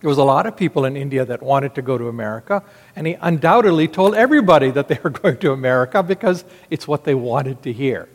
there 0.00 0.08
was 0.08 0.18
a 0.18 0.24
lot 0.24 0.46
of 0.46 0.56
people 0.56 0.86
in 0.86 0.96
India 0.96 1.24
that 1.24 1.42
wanted 1.42 1.74
to 1.74 1.82
go 1.82 1.98
to 1.98 2.08
America, 2.08 2.62
and 2.96 3.06
he 3.06 3.16
undoubtedly 3.20 3.86
told 3.86 4.14
everybody 4.14 4.70
that 4.70 4.88
they 4.88 4.98
were 5.02 5.10
going 5.22 5.36
to 5.38 5.52
America 5.52 6.02
because 6.02 6.44
it's 6.70 6.88
what 6.88 7.04
they 7.04 7.14
wanted 7.14 7.62
to 7.62 7.72
hear. 7.72 8.08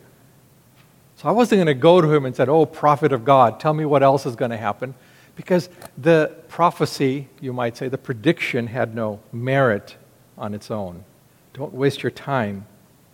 So 1.16 1.28
I 1.28 1.32
wasn't 1.32 1.60
going 1.60 1.66
to 1.66 1.74
go 1.74 2.00
to 2.00 2.12
him 2.12 2.26
and 2.26 2.34
said, 2.36 2.48
Oh, 2.48 2.66
prophet 2.66 3.12
of 3.12 3.24
God, 3.24 3.58
tell 3.60 3.72
me 3.72 3.84
what 3.84 4.02
else 4.02 4.26
is 4.26 4.36
going 4.36 4.50
to 4.50 4.56
happen. 4.56 4.94
Because 5.34 5.68
the 5.96 6.34
prophecy, 6.48 7.28
you 7.40 7.52
might 7.52 7.76
say, 7.76 7.88
the 7.88 7.98
prediction 7.98 8.66
had 8.66 8.94
no 8.94 9.20
merit 9.32 9.96
on 10.36 10.54
its 10.54 10.70
own. 10.70 11.04
Don't 11.52 11.72
waste 11.72 12.02
your 12.02 12.10
time 12.10 12.66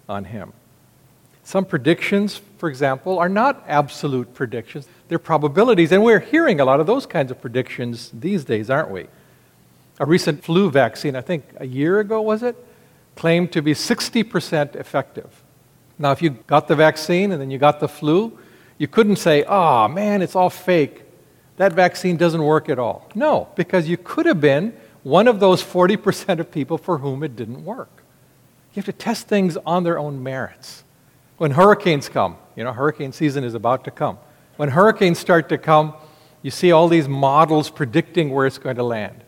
on 0.09 0.25
him. 0.25 0.53
Some 1.45 1.65
predictions, 1.65 2.41
for 2.59 2.69
example, 2.69 3.19
are 3.19 3.29
not 3.29 3.65
absolute 3.67 4.33
predictions, 4.35 4.87
they're 5.13 5.19
probabilities, 5.19 5.93
and 5.93 6.03
we're 6.03 6.21
hearing 6.21 6.59
a 6.59 6.65
lot 6.65 6.81
of 6.81 6.87
those 6.87 7.05
kinds 7.05 7.31
of 7.31 7.39
predictions 7.39 8.11
these 8.15 8.47
days, 8.47 8.71
aren't 8.71 8.91
we? 8.91 9.09
A 10.01 10.07
recent 10.07 10.43
flu 10.43 10.71
vaccine, 10.71 11.15
I 11.17 11.21
think 11.21 11.45
a 11.59 11.67
year 11.67 12.01
ago 12.01 12.23
was 12.23 12.43
it, 12.43 12.57
claimed 13.15 13.53
to 13.53 13.61
be 13.61 13.75
60% 13.75 14.75
effective. 14.75 15.43
Now, 15.99 16.13
if 16.13 16.23
you 16.23 16.31
got 16.31 16.67
the 16.67 16.75
vaccine 16.75 17.31
and 17.31 17.39
then 17.39 17.51
you 17.51 17.59
got 17.59 17.79
the 17.79 17.89
flu, 17.89 18.39
you 18.79 18.89
couldn't 18.89 19.17
say, 19.17 19.45
oh 19.45 19.87
man, 19.87 20.23
it's 20.23 20.35
all 20.35 20.49
fake. 20.49 21.03
That 21.59 21.75
vaccine 21.75 22.17
doesn't 22.17 22.43
work 22.43 22.71
at 22.71 22.79
all. 22.79 23.07
No, 23.15 23.49
because 23.55 23.87
you 23.87 23.99
could 23.99 24.25
have 24.25 24.41
been 24.41 24.75
one 25.03 25.29
of 25.29 25.41
those 25.41 25.63
40% 25.63 26.39
of 26.39 26.51
people 26.51 26.79
for 26.79 26.97
whom 26.97 27.23
it 27.23 27.37
didn't 27.37 27.67
work. 27.67 28.03
You 28.73 28.77
have 28.77 28.87
to 28.87 28.93
test 28.93 29.29
things 29.29 29.59
on 29.67 29.85
their 29.85 29.99
own 29.99 30.23
merits. 30.23 30.85
When 31.37 31.51
hurricanes 31.51 32.09
come, 32.09 32.39
you 32.57 32.65
know, 32.65 32.73
hurricane 32.73 33.13
season 33.13 33.45
is 33.45 33.53
about 33.53 33.85
to 33.85 33.91
come. 33.91 34.17
When 34.57 34.71
hurricanes 34.71 35.19
start 35.19 35.49
to 35.49 35.59
come, 35.59 35.95
you 36.43 36.51
see 36.51 36.73
all 36.73 36.89
these 36.89 37.09
models 37.09 37.71
predicting 37.71 38.31
where 38.31 38.47
it's 38.47 38.59
going 38.59 38.77
to 38.77 38.83
land. 38.83 39.23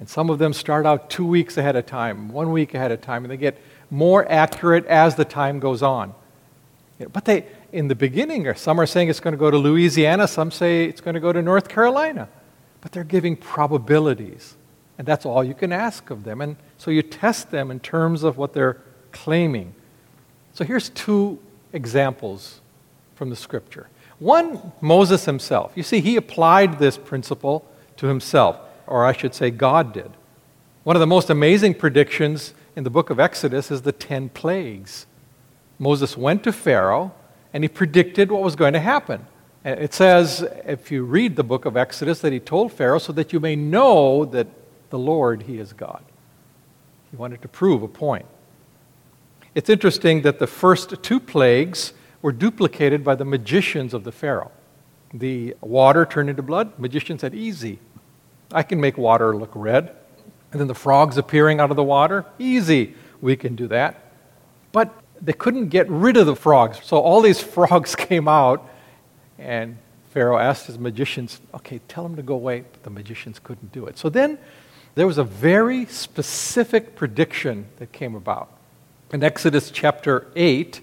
And 0.00 0.08
some 0.08 0.30
of 0.30 0.38
them 0.38 0.52
start 0.52 0.84
out 0.84 1.10
two 1.10 1.26
weeks 1.26 1.56
ahead 1.56 1.76
of 1.76 1.86
time, 1.86 2.28
one 2.30 2.50
week 2.50 2.74
ahead 2.74 2.90
of 2.90 3.00
time, 3.00 3.24
and 3.24 3.30
they 3.30 3.36
get 3.36 3.58
more 3.90 4.28
accurate 4.30 4.84
as 4.86 5.14
the 5.14 5.24
time 5.24 5.60
goes 5.60 5.82
on. 5.82 6.14
But 7.12 7.24
they, 7.24 7.46
in 7.72 7.88
the 7.88 7.94
beginning, 7.94 8.52
some 8.54 8.80
are 8.80 8.86
saying 8.86 9.08
it's 9.08 9.20
going 9.20 9.32
to 9.32 9.38
go 9.38 9.50
to 9.50 9.58
Louisiana, 9.58 10.26
some 10.26 10.50
say 10.50 10.84
it's 10.84 11.00
going 11.00 11.14
to 11.14 11.20
go 11.20 11.32
to 11.32 11.40
North 11.40 11.68
Carolina. 11.68 12.28
But 12.80 12.92
they're 12.92 13.04
giving 13.04 13.36
probabilities. 13.36 14.56
And 14.98 15.06
that's 15.06 15.24
all 15.24 15.42
you 15.44 15.54
can 15.54 15.72
ask 15.72 16.10
of 16.10 16.24
them. 16.24 16.40
And 16.40 16.56
so 16.78 16.90
you 16.90 17.02
test 17.02 17.50
them 17.50 17.70
in 17.70 17.80
terms 17.80 18.24
of 18.24 18.36
what 18.36 18.52
they're 18.52 18.80
claiming. 19.12 19.74
So 20.52 20.64
here's 20.64 20.90
two 20.90 21.38
examples 21.72 22.60
from 23.14 23.30
the 23.30 23.36
scripture. 23.36 23.88
One, 24.22 24.72
Moses 24.80 25.24
himself. 25.24 25.72
You 25.74 25.82
see, 25.82 26.00
he 26.00 26.14
applied 26.14 26.78
this 26.78 26.96
principle 26.96 27.68
to 27.96 28.06
himself, 28.06 28.56
or 28.86 29.04
I 29.04 29.12
should 29.12 29.34
say, 29.34 29.50
God 29.50 29.92
did. 29.92 30.12
One 30.84 30.94
of 30.94 31.00
the 31.00 31.08
most 31.08 31.28
amazing 31.28 31.74
predictions 31.74 32.54
in 32.76 32.84
the 32.84 32.90
book 32.90 33.10
of 33.10 33.18
Exodus 33.18 33.72
is 33.72 33.82
the 33.82 33.90
10 33.90 34.28
plagues. 34.28 35.06
Moses 35.76 36.16
went 36.16 36.44
to 36.44 36.52
Pharaoh 36.52 37.12
and 37.52 37.64
he 37.64 37.68
predicted 37.68 38.30
what 38.30 38.42
was 38.42 38.54
going 38.54 38.74
to 38.74 38.80
happen. 38.80 39.26
Uh, 39.66 39.70
it 39.70 39.92
says, 39.92 40.46
if 40.66 40.92
you 40.92 41.02
read 41.02 41.34
the 41.34 41.42
book 41.42 41.64
of 41.64 41.76
Exodus, 41.76 42.20
that 42.20 42.32
he 42.32 42.38
told 42.38 42.72
Pharaoh, 42.72 43.00
so 43.00 43.12
that 43.12 43.32
you 43.32 43.40
may 43.40 43.56
know 43.56 44.24
that 44.26 44.46
the 44.90 44.98
Lord, 45.00 45.42
he 45.42 45.58
is 45.58 45.72
God. 45.72 46.04
He 47.10 47.16
wanted 47.16 47.42
to 47.42 47.48
prove 47.48 47.82
a 47.82 47.88
point. 47.88 48.26
It's 49.56 49.68
interesting 49.68 50.22
that 50.22 50.38
the 50.38 50.46
first 50.46 51.02
two 51.02 51.18
plagues 51.18 51.92
were 52.22 52.32
duplicated 52.32 53.04
by 53.04 53.16
the 53.16 53.24
magicians 53.24 53.92
of 53.92 54.04
the 54.04 54.12
Pharaoh. 54.12 54.52
The 55.12 55.54
water 55.60 56.06
turned 56.06 56.30
into 56.30 56.42
blood, 56.42 56.78
magician 56.78 57.18
said, 57.18 57.34
Easy. 57.34 57.80
I 58.52 58.62
can 58.62 58.80
make 58.80 58.96
water 58.96 59.36
look 59.36 59.50
red. 59.54 59.94
And 60.52 60.60
then 60.60 60.68
the 60.68 60.74
frogs 60.74 61.16
appearing 61.16 61.60
out 61.60 61.70
of 61.70 61.76
the 61.76 61.82
water, 61.82 62.26
easy. 62.38 62.94
We 63.20 63.36
can 63.36 63.56
do 63.56 63.66
that. 63.68 64.12
But 64.70 64.94
they 65.20 65.32
couldn't 65.32 65.68
get 65.68 65.88
rid 65.88 66.16
of 66.16 66.26
the 66.26 66.36
frogs. 66.36 66.80
So 66.82 66.98
all 66.98 67.20
these 67.22 67.40
frogs 67.42 67.94
came 67.94 68.28
out, 68.28 68.68
and 69.38 69.78
Pharaoh 70.10 70.38
asked 70.38 70.66
his 70.66 70.78
magicians, 70.78 71.40
okay, 71.54 71.80
tell 71.88 72.02
them 72.02 72.16
to 72.16 72.22
go 72.22 72.34
away. 72.34 72.64
But 72.70 72.82
the 72.82 72.90
magicians 72.90 73.38
couldn't 73.38 73.72
do 73.72 73.86
it. 73.86 73.98
So 73.98 74.08
then 74.08 74.38
there 74.94 75.06
was 75.06 75.18
a 75.18 75.24
very 75.24 75.86
specific 75.86 76.94
prediction 76.94 77.66
that 77.78 77.92
came 77.92 78.14
about. 78.14 78.50
In 79.12 79.22
Exodus 79.22 79.70
chapter 79.70 80.26
8, 80.36 80.80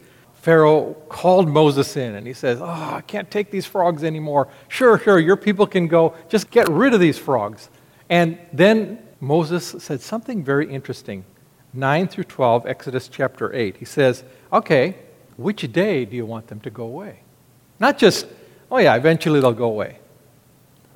Pharaoh 0.50 0.96
called 1.10 1.48
Moses 1.48 1.96
in 1.96 2.16
and 2.16 2.26
he 2.26 2.34
says, 2.34 2.60
Oh, 2.60 2.66
I 2.66 3.04
can't 3.06 3.30
take 3.30 3.52
these 3.52 3.68
frogs 3.68 4.04
anymore. 4.04 4.48
Sure, 4.68 4.98
sure, 4.98 5.20
your 5.20 5.36
people 5.36 5.68
can 5.68 5.88
go. 5.88 6.16
Just 6.28 6.50
get 6.50 6.68
rid 6.70 6.92
of 6.96 7.00
these 7.00 7.20
frogs. 7.20 7.70
And 8.10 8.36
then 8.52 8.98
Moses 9.20 9.76
said 9.78 10.02
something 10.02 10.44
very 10.44 10.68
interesting. 10.68 11.24
9 11.74 12.08
through 12.08 12.24
12, 12.24 12.66
Exodus 12.66 13.08
chapter 13.08 13.54
8. 13.54 13.78
He 13.78 13.86
says, 13.86 14.24
Okay, 14.52 14.96
which 15.38 15.72
day 15.72 16.04
do 16.04 16.16
you 16.16 16.26
want 16.26 16.48
them 16.48 16.60
to 16.62 16.72
go 16.72 16.86
away? 16.86 17.20
Not 17.80 18.00
just, 18.00 18.26
oh 18.72 18.80
yeah, 18.80 18.96
eventually 18.96 19.42
they'll 19.42 19.54
go 19.54 19.70
away. 19.70 20.00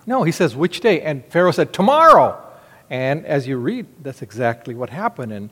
No, 0.07 0.23
he 0.23 0.31
says, 0.31 0.55
which 0.55 0.79
day? 0.79 1.01
And 1.01 1.23
Pharaoh 1.25 1.51
said, 1.51 1.73
tomorrow. 1.73 2.43
And 2.89 3.23
as 3.27 3.47
you 3.47 3.57
read, 3.57 3.85
that's 4.01 4.23
exactly 4.23 4.73
what 4.73 4.89
happened. 4.89 5.31
And 5.31 5.51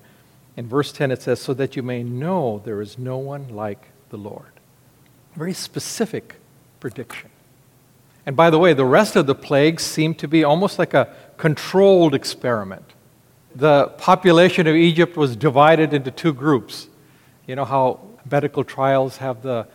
in 0.58 0.68
verse 0.68 0.92
10, 0.92 1.12
it 1.12 1.22
says, 1.22 1.40
so 1.40 1.54
that 1.54 1.76
you 1.76 1.84
may 1.84 2.02
know 2.02 2.64
there 2.66 2.82
is 2.82 2.98
no 2.98 3.20
one 3.20 3.50
like 3.50 3.91
the 4.12 4.18
Lord. 4.18 4.52
Very 5.36 5.54
specific 5.54 6.36
prediction. 6.80 7.30
And 8.26 8.36
by 8.36 8.52
the 8.52 8.60
way, 8.60 8.74
the 8.74 8.86
rest 8.86 9.16
of 9.16 9.26
the 9.26 9.34
plagues 9.34 9.82
seem 9.84 10.14
to 10.16 10.28
be 10.28 10.44
almost 10.44 10.78
like 10.78 10.94
a 10.94 11.16
controlled 11.38 12.14
experiment 12.14 12.94
the 13.56 13.88
population 13.98 14.68
of 14.68 14.76
Egypt 14.76 15.18
was 15.18 15.36
divided 15.36 15.94
into 15.94 16.12
two 16.12 16.34
groups. 16.34 16.88
You 17.48 17.56
know 17.56 17.66
how 17.66 18.00
medical 18.30 18.64
trials 18.64 19.18
have 19.18 19.42
the 19.42 19.68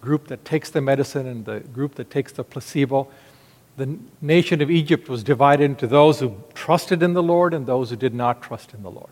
group 0.00 0.28
that 0.28 0.44
takes 0.44 0.70
the 0.70 0.80
medicine 0.80 1.26
and 1.26 1.44
the 1.44 1.60
group 1.60 1.94
that 1.96 2.10
takes 2.10 2.32
the 2.32 2.44
placebo? 2.44 3.08
The 3.76 3.98
nation 4.20 4.60
of 4.60 4.70
Egypt 4.70 5.08
was 5.08 5.24
divided 5.24 5.64
into 5.64 5.86
those 5.86 6.20
who 6.20 6.36
trusted 6.54 7.02
in 7.02 7.14
the 7.14 7.22
Lord 7.22 7.54
and 7.54 7.66
those 7.66 7.90
who 7.90 7.96
did 7.96 8.14
not 8.14 8.40
trust 8.40 8.72
in 8.72 8.82
the 8.82 8.90
Lord. 8.90 9.10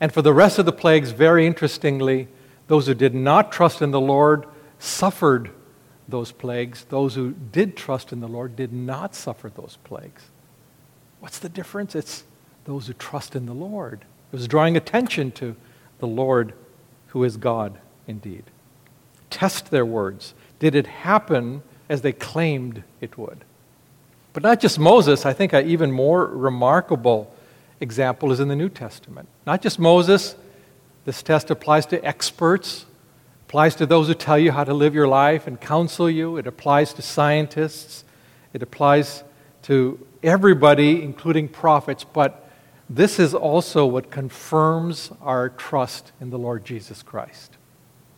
And 0.00 0.12
for 0.12 0.22
the 0.22 0.32
rest 0.32 0.58
of 0.58 0.66
the 0.66 0.72
plagues, 0.72 1.10
very 1.10 1.46
interestingly, 1.46 2.26
those 2.70 2.86
who 2.86 2.94
did 2.94 3.16
not 3.16 3.50
trust 3.50 3.82
in 3.82 3.90
the 3.90 4.00
Lord 4.00 4.46
suffered 4.78 5.50
those 6.08 6.30
plagues. 6.30 6.86
Those 6.88 7.16
who 7.16 7.32
did 7.32 7.76
trust 7.76 8.12
in 8.12 8.20
the 8.20 8.28
Lord 8.28 8.54
did 8.54 8.72
not 8.72 9.12
suffer 9.12 9.50
those 9.50 9.76
plagues. 9.82 10.22
What's 11.18 11.40
the 11.40 11.48
difference? 11.48 11.96
It's 11.96 12.22
those 12.66 12.86
who 12.86 12.92
trust 12.92 13.34
in 13.34 13.46
the 13.46 13.52
Lord. 13.52 14.02
It 14.32 14.36
was 14.36 14.46
drawing 14.46 14.76
attention 14.76 15.32
to 15.32 15.56
the 15.98 16.06
Lord 16.06 16.52
who 17.08 17.24
is 17.24 17.36
God 17.36 17.76
indeed. 18.06 18.44
Test 19.30 19.72
their 19.72 19.84
words. 19.84 20.32
Did 20.60 20.76
it 20.76 20.86
happen 20.86 21.64
as 21.88 22.02
they 22.02 22.12
claimed 22.12 22.84
it 23.00 23.18
would? 23.18 23.38
But 24.32 24.44
not 24.44 24.60
just 24.60 24.78
Moses, 24.78 25.26
I 25.26 25.32
think 25.32 25.52
an 25.52 25.68
even 25.68 25.90
more 25.90 26.24
remarkable 26.24 27.34
example 27.80 28.30
is 28.30 28.38
in 28.38 28.46
the 28.46 28.54
New 28.54 28.68
Testament. 28.68 29.28
Not 29.44 29.60
just 29.60 29.80
Moses, 29.80 30.36
this 31.04 31.22
test 31.22 31.50
applies 31.50 31.86
to 31.86 32.04
experts, 32.04 32.86
applies 33.48 33.74
to 33.76 33.86
those 33.86 34.08
who 34.08 34.14
tell 34.14 34.38
you 34.38 34.52
how 34.52 34.64
to 34.64 34.74
live 34.74 34.94
your 34.94 35.08
life 35.08 35.46
and 35.46 35.60
counsel 35.60 36.08
you, 36.08 36.36
it 36.36 36.46
applies 36.46 36.92
to 36.94 37.02
scientists, 37.02 38.04
it 38.52 38.62
applies 38.62 39.24
to 39.62 40.06
everybody, 40.22 41.02
including 41.02 41.48
prophets, 41.48 42.04
but 42.04 42.48
this 42.88 43.18
is 43.18 43.34
also 43.34 43.86
what 43.86 44.10
confirms 44.10 45.10
our 45.20 45.48
trust 45.48 46.12
in 46.20 46.30
the 46.30 46.38
Lord 46.38 46.64
Jesus 46.64 47.02
Christ. 47.02 47.56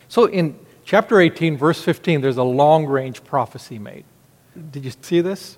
So 0.07 0.25
in 0.25 0.57
chapter 0.83 1.19
18, 1.19 1.57
verse 1.57 1.81
15, 1.83 2.21
there's 2.21 2.37
a 2.37 2.43
long 2.43 2.85
range 2.85 3.23
prophecy 3.23 3.79
made. 3.79 4.05
Did 4.71 4.85
you 4.85 4.91
see 5.01 5.21
this? 5.21 5.57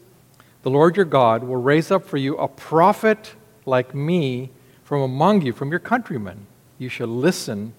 The 0.64 0.70
Lord 0.70 0.96
your 0.96 1.06
God 1.06 1.44
will 1.44 1.62
raise 1.62 1.92
up 1.92 2.06
for 2.06 2.18
you 2.18 2.38
a 2.38 2.48
prophet 2.48 3.36
like 3.66 3.94
me 3.94 4.52
from 4.84 5.02
among 5.02 5.42
you, 5.42 5.54
from 5.54 5.70
your 5.70 5.80
countrymen. 5.80 6.48
You 6.78 6.90
shall 6.90 7.08
listen 7.08 7.74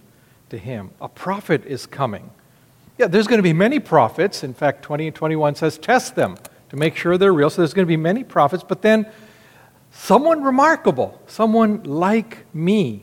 to 0.51 0.59
him. 0.59 0.91
A 1.01 1.09
prophet 1.09 1.65
is 1.67 1.87
coming. 1.87 2.31
Yeah, 2.99 3.09
there's 3.09 3.27
going 3.27 3.39
to 3.39 3.43
be 3.43 3.53
many 3.53 3.79
prophets. 3.79 4.43
In 4.43 4.55
fact, 4.55 4.83
20 4.83 5.09
and 5.09 5.17
21 5.17 5.55
says, 5.57 5.77
test 5.77 6.15
them 6.15 6.37
to 6.71 6.77
make 6.77 6.97
sure 6.97 7.19
they're 7.19 7.33
real. 7.33 7.51
So 7.51 7.63
there's 7.63 7.75
going 7.75 7.87
to 7.87 7.89
be 7.89 7.97
many 7.97 8.25
prophets, 8.25 8.65
but 8.67 8.83
then 8.83 9.07
someone 9.93 10.43
remarkable, 10.43 11.21
someone 11.27 11.83
like 11.85 12.47
me. 12.55 13.03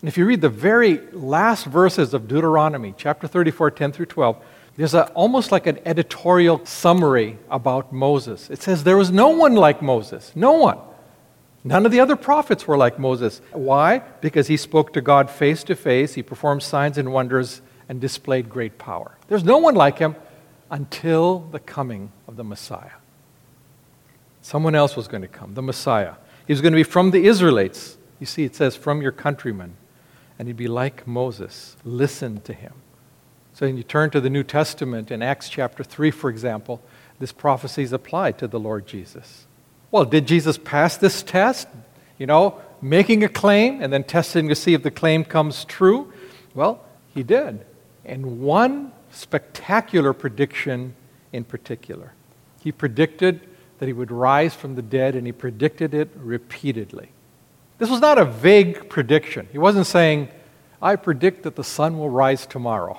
And 0.00 0.08
if 0.08 0.18
you 0.18 0.26
read 0.26 0.40
the 0.40 0.48
very 0.48 0.98
last 1.12 1.66
verses 1.66 2.12
of 2.12 2.28
Deuteronomy, 2.28 2.94
chapter 2.96 3.26
34, 3.26 3.70
10 3.70 3.92
through 3.92 4.06
12, 4.06 4.36
there's 4.76 4.94
a, 4.94 5.06
almost 5.12 5.52
like 5.52 5.66
an 5.66 5.78
editorial 5.86 6.64
summary 6.66 7.38
about 7.48 7.92
Moses. 7.92 8.50
It 8.50 8.60
says, 8.60 8.82
There 8.82 8.96
was 8.96 9.10
no 9.10 9.28
one 9.28 9.54
like 9.54 9.80
Moses. 9.80 10.32
No 10.34 10.52
one. 10.52 10.78
None 11.64 11.86
of 11.86 11.92
the 11.92 12.00
other 12.00 12.14
prophets 12.14 12.68
were 12.68 12.76
like 12.76 12.98
Moses. 12.98 13.40
Why? 13.52 14.00
Because 14.20 14.48
he 14.48 14.58
spoke 14.58 14.92
to 14.92 15.00
God 15.00 15.30
face 15.30 15.64
to 15.64 15.74
face, 15.74 16.12
he 16.12 16.22
performed 16.22 16.62
signs 16.62 16.98
and 16.98 17.10
wonders, 17.10 17.62
and 17.88 18.00
displayed 18.00 18.50
great 18.50 18.78
power. 18.78 19.16
There's 19.28 19.44
no 19.44 19.58
one 19.58 19.74
like 19.74 19.98
him 19.98 20.16
until 20.70 21.40
the 21.40 21.60
coming 21.60 22.12
of 22.28 22.36
the 22.36 22.44
Messiah. 22.44 22.98
Someone 24.42 24.74
else 24.74 24.94
was 24.94 25.08
going 25.08 25.22
to 25.22 25.28
come, 25.28 25.54
the 25.54 25.62
Messiah. 25.62 26.14
He 26.46 26.52
was 26.52 26.60
going 26.60 26.72
to 26.72 26.76
be 26.76 26.82
from 26.82 27.10
the 27.10 27.24
Israelites. 27.26 27.96
You 28.20 28.26
see, 28.26 28.44
it 28.44 28.54
says, 28.54 28.76
from 28.76 29.00
your 29.00 29.12
countrymen. 29.12 29.76
And 30.38 30.48
he'd 30.48 30.56
be 30.56 30.68
like 30.68 31.06
Moses. 31.06 31.76
Listen 31.84 32.40
to 32.42 32.52
him. 32.52 32.74
So 33.54 33.66
when 33.66 33.76
you 33.76 33.82
turn 33.82 34.10
to 34.10 34.20
the 34.20 34.28
New 34.28 34.42
Testament 34.42 35.10
in 35.10 35.22
Acts 35.22 35.48
chapter 35.48 35.84
3, 35.84 36.10
for 36.10 36.28
example, 36.28 36.82
this 37.20 37.32
prophecy 37.32 37.84
is 37.84 37.92
applied 37.92 38.36
to 38.38 38.48
the 38.48 38.60
Lord 38.60 38.86
Jesus. 38.86 39.46
Well, 39.94 40.04
did 40.04 40.26
Jesus 40.26 40.58
pass 40.58 40.96
this 40.96 41.22
test? 41.22 41.68
You 42.18 42.26
know, 42.26 42.60
making 42.82 43.22
a 43.22 43.28
claim 43.28 43.80
and 43.80 43.92
then 43.92 44.02
testing 44.02 44.48
to 44.48 44.56
see 44.56 44.74
if 44.74 44.82
the 44.82 44.90
claim 44.90 45.24
comes 45.24 45.64
true? 45.64 46.12
Well, 46.52 46.84
he 47.14 47.22
did. 47.22 47.64
And 48.04 48.40
one 48.40 48.90
spectacular 49.12 50.12
prediction 50.12 50.96
in 51.32 51.44
particular. 51.44 52.12
He 52.60 52.72
predicted 52.72 53.46
that 53.78 53.86
he 53.86 53.92
would 53.92 54.10
rise 54.10 54.52
from 54.52 54.74
the 54.74 54.82
dead, 54.82 55.14
and 55.14 55.28
he 55.28 55.32
predicted 55.32 55.94
it 55.94 56.10
repeatedly. 56.16 57.10
This 57.78 57.88
was 57.88 58.00
not 58.00 58.18
a 58.18 58.24
vague 58.24 58.88
prediction. 58.88 59.46
He 59.52 59.58
wasn't 59.58 59.86
saying, 59.86 60.28
I 60.82 60.96
predict 60.96 61.44
that 61.44 61.54
the 61.54 61.62
sun 61.62 62.00
will 62.00 62.10
rise 62.10 62.46
tomorrow. 62.46 62.98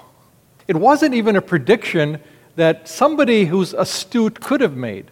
It 0.66 0.78
wasn't 0.78 1.14
even 1.14 1.36
a 1.36 1.42
prediction 1.42 2.22
that 2.56 2.88
somebody 2.88 3.44
who's 3.44 3.74
astute 3.74 4.40
could 4.40 4.62
have 4.62 4.78
made. 4.78 5.12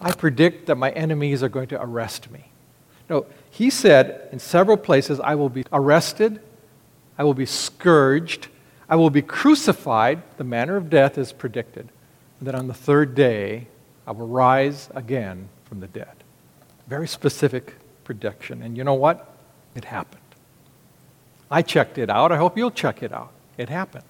I 0.00 0.12
predict 0.12 0.66
that 0.66 0.76
my 0.76 0.90
enemies 0.90 1.42
are 1.42 1.48
going 1.48 1.68
to 1.68 1.82
arrest 1.82 2.30
me. 2.30 2.50
No, 3.08 3.26
he 3.50 3.70
said 3.70 4.28
in 4.32 4.38
several 4.38 4.76
places, 4.76 5.20
I 5.20 5.34
will 5.34 5.48
be 5.48 5.64
arrested, 5.72 6.40
I 7.18 7.24
will 7.24 7.34
be 7.34 7.46
scourged, 7.46 8.48
I 8.88 8.96
will 8.96 9.10
be 9.10 9.22
crucified, 9.22 10.22
the 10.36 10.44
manner 10.44 10.76
of 10.76 10.90
death 10.90 11.18
is 11.18 11.32
predicted, 11.32 11.88
and 12.38 12.48
that 12.48 12.54
on 12.54 12.68
the 12.68 12.74
third 12.74 13.14
day 13.14 13.68
I 14.06 14.12
will 14.12 14.26
rise 14.26 14.88
again 14.94 15.48
from 15.64 15.80
the 15.80 15.86
dead. 15.86 16.12
Very 16.86 17.08
specific 17.08 17.74
prediction. 18.04 18.62
And 18.62 18.76
you 18.76 18.84
know 18.84 18.94
what? 18.94 19.34
It 19.74 19.84
happened. 19.84 20.22
I 21.50 21.62
checked 21.62 21.98
it 21.98 22.10
out. 22.10 22.32
I 22.32 22.36
hope 22.36 22.56
you'll 22.56 22.70
check 22.70 23.02
it 23.02 23.12
out. 23.12 23.32
It 23.56 23.68
happened. 23.68 24.04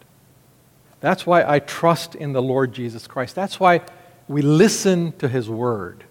That's 1.01 1.27
why 1.27 1.44
I 1.44 1.59
trust 1.59 2.14
in 2.14 2.33
the 2.33 2.42
Lord 2.42 2.72
Jesus 2.72 3.07
Christ. 3.07 3.35
That's 3.35 3.61
why 3.61 3.83
we 4.29 4.43
listen 4.43 5.12
to 5.19 5.29
his 5.29 5.49
word. 5.49 6.05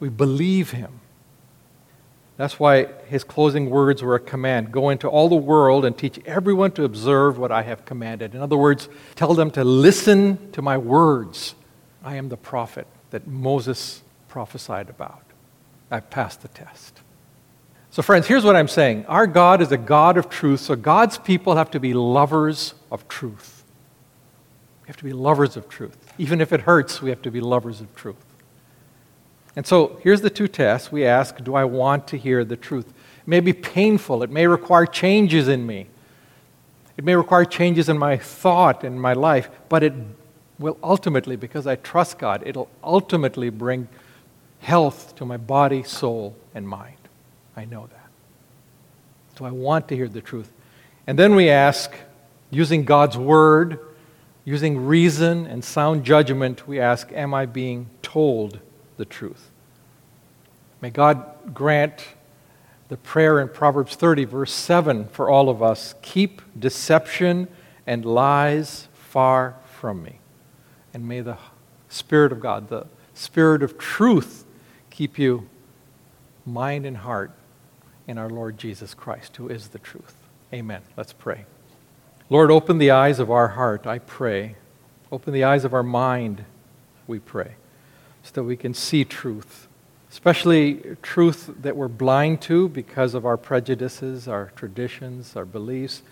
We 0.00 0.08
believe 0.08 0.70
him. 0.70 1.00
That's 2.36 2.58
why 2.58 2.86
his 3.06 3.22
closing 3.22 3.70
words 3.70 4.02
were 4.02 4.16
a 4.16 4.20
command 4.20 4.72
Go 4.72 4.90
into 4.90 5.08
all 5.08 5.28
the 5.28 5.36
world 5.36 5.84
and 5.84 5.96
teach 5.96 6.18
everyone 6.26 6.72
to 6.72 6.84
observe 6.84 7.38
what 7.38 7.52
I 7.52 7.62
have 7.62 7.84
commanded. 7.84 8.34
In 8.34 8.40
other 8.40 8.56
words, 8.56 8.88
tell 9.14 9.34
them 9.34 9.50
to 9.52 9.62
listen 9.62 10.50
to 10.52 10.60
my 10.60 10.76
words. 10.76 11.54
I 12.02 12.16
am 12.16 12.28
the 12.28 12.36
prophet 12.36 12.86
that 13.10 13.26
Moses 13.26 14.02
prophesied 14.28 14.90
about. 14.90 15.22
I've 15.90 16.10
passed 16.10 16.42
the 16.42 16.48
test. 16.48 17.00
So, 17.90 18.02
friends, 18.02 18.26
here's 18.26 18.44
what 18.44 18.56
I'm 18.56 18.66
saying 18.66 19.06
Our 19.06 19.28
God 19.28 19.60
is 19.60 19.70
a 19.70 19.76
God 19.76 20.16
of 20.16 20.28
truth, 20.28 20.60
so 20.60 20.74
God's 20.74 21.16
people 21.18 21.54
have 21.54 21.70
to 21.70 21.80
be 21.80 21.94
lovers 21.94 22.74
of 22.90 23.06
truth. 23.06 23.62
We 24.82 24.88
have 24.88 24.96
to 24.96 25.04
be 25.04 25.12
lovers 25.12 25.56
of 25.56 25.68
truth. 25.68 26.03
Even 26.18 26.40
if 26.40 26.52
it 26.52 26.62
hurts, 26.62 27.02
we 27.02 27.10
have 27.10 27.22
to 27.22 27.30
be 27.30 27.40
lovers 27.40 27.80
of 27.80 27.94
truth. 27.94 28.16
And 29.56 29.66
so 29.66 30.00
here's 30.02 30.20
the 30.20 30.30
two 30.30 30.48
tests 30.48 30.90
we 30.90 31.06
ask 31.06 31.42
Do 31.42 31.54
I 31.54 31.64
want 31.64 32.08
to 32.08 32.16
hear 32.16 32.44
the 32.44 32.56
truth? 32.56 32.88
It 32.88 33.28
may 33.28 33.40
be 33.40 33.52
painful, 33.52 34.22
it 34.22 34.30
may 34.30 34.46
require 34.46 34.86
changes 34.86 35.48
in 35.48 35.66
me, 35.66 35.86
it 36.96 37.04
may 37.04 37.14
require 37.14 37.44
changes 37.44 37.88
in 37.88 37.98
my 37.98 38.16
thought 38.16 38.84
and 38.84 39.00
my 39.00 39.12
life, 39.12 39.48
but 39.68 39.82
it 39.82 39.94
will 40.58 40.78
ultimately, 40.82 41.36
because 41.36 41.66
I 41.66 41.76
trust 41.76 42.18
God, 42.18 42.42
it'll 42.46 42.68
ultimately 42.82 43.50
bring 43.50 43.88
health 44.60 45.14
to 45.16 45.24
my 45.24 45.36
body, 45.36 45.82
soul, 45.82 46.36
and 46.54 46.68
mind. 46.68 46.96
I 47.56 47.64
know 47.64 47.86
that. 47.86 48.08
So 49.36 49.44
I 49.44 49.50
want 49.50 49.88
to 49.88 49.96
hear 49.96 50.08
the 50.08 50.20
truth. 50.20 50.50
And 51.06 51.18
then 51.18 51.34
we 51.34 51.50
ask, 51.50 51.92
using 52.50 52.84
God's 52.84 53.18
word, 53.18 53.78
using 54.44 54.86
reason 54.86 55.46
and 55.46 55.64
sound 55.64 56.04
judgment, 56.04 56.66
we 56.68 56.80
ask, 56.80 57.10
Am 57.12 57.34
I 57.34 57.46
being 57.46 57.88
told 58.02 58.60
the 58.96 59.04
truth? 59.04 59.50
May 60.80 60.90
God 60.90 61.54
grant 61.54 62.08
the 62.88 62.96
prayer 62.96 63.40
in 63.40 63.48
Proverbs 63.48 63.96
30, 63.96 64.24
verse 64.24 64.52
7 64.52 65.08
for 65.08 65.30
all 65.30 65.48
of 65.48 65.62
us 65.62 65.94
keep 66.02 66.42
deception 66.58 67.48
and 67.86 68.04
lies 68.04 68.88
far 68.92 69.56
from 69.80 70.02
me. 70.02 70.18
And 70.92 71.08
may 71.08 71.20
the 71.20 71.38
Spirit 71.88 72.32
of 72.32 72.40
God, 72.40 72.68
the 72.68 72.86
Spirit 73.14 73.62
of 73.62 73.78
truth, 73.78 74.44
keep 74.90 75.18
you 75.18 75.48
mind 76.44 76.84
and 76.84 76.98
heart 76.98 77.32
in 78.06 78.18
our 78.18 78.28
Lord 78.28 78.58
Jesus 78.58 78.94
Christ, 78.94 79.36
who 79.36 79.48
is 79.48 79.68
the 79.68 79.78
truth. 79.78 80.14
Amen. 80.52 80.82
Let's 80.96 81.12
pray. 81.12 81.46
Lord, 82.34 82.50
open 82.50 82.78
the 82.78 82.90
eyes 82.90 83.20
of 83.20 83.30
our 83.30 83.46
heart, 83.46 83.86
I 83.86 84.00
pray. 84.00 84.56
Open 85.12 85.32
the 85.32 85.44
eyes 85.44 85.64
of 85.64 85.72
our 85.72 85.84
mind, 85.84 86.44
we 87.06 87.20
pray, 87.20 87.52
so 88.24 88.32
that 88.32 88.42
we 88.42 88.56
can 88.56 88.74
see 88.74 89.04
truth 89.04 89.68
especially 90.10 90.96
truth 91.02 91.50
that 91.62 91.76
we're 91.76 91.88
blind 91.88 92.40
to 92.40 92.68
because 92.68 93.14
of 93.14 93.26
our 93.26 93.36
prejudices, 93.36 94.28
our 94.28 94.52
traditions, 94.54 95.34
our 95.34 95.44
beliefs, 95.44 96.02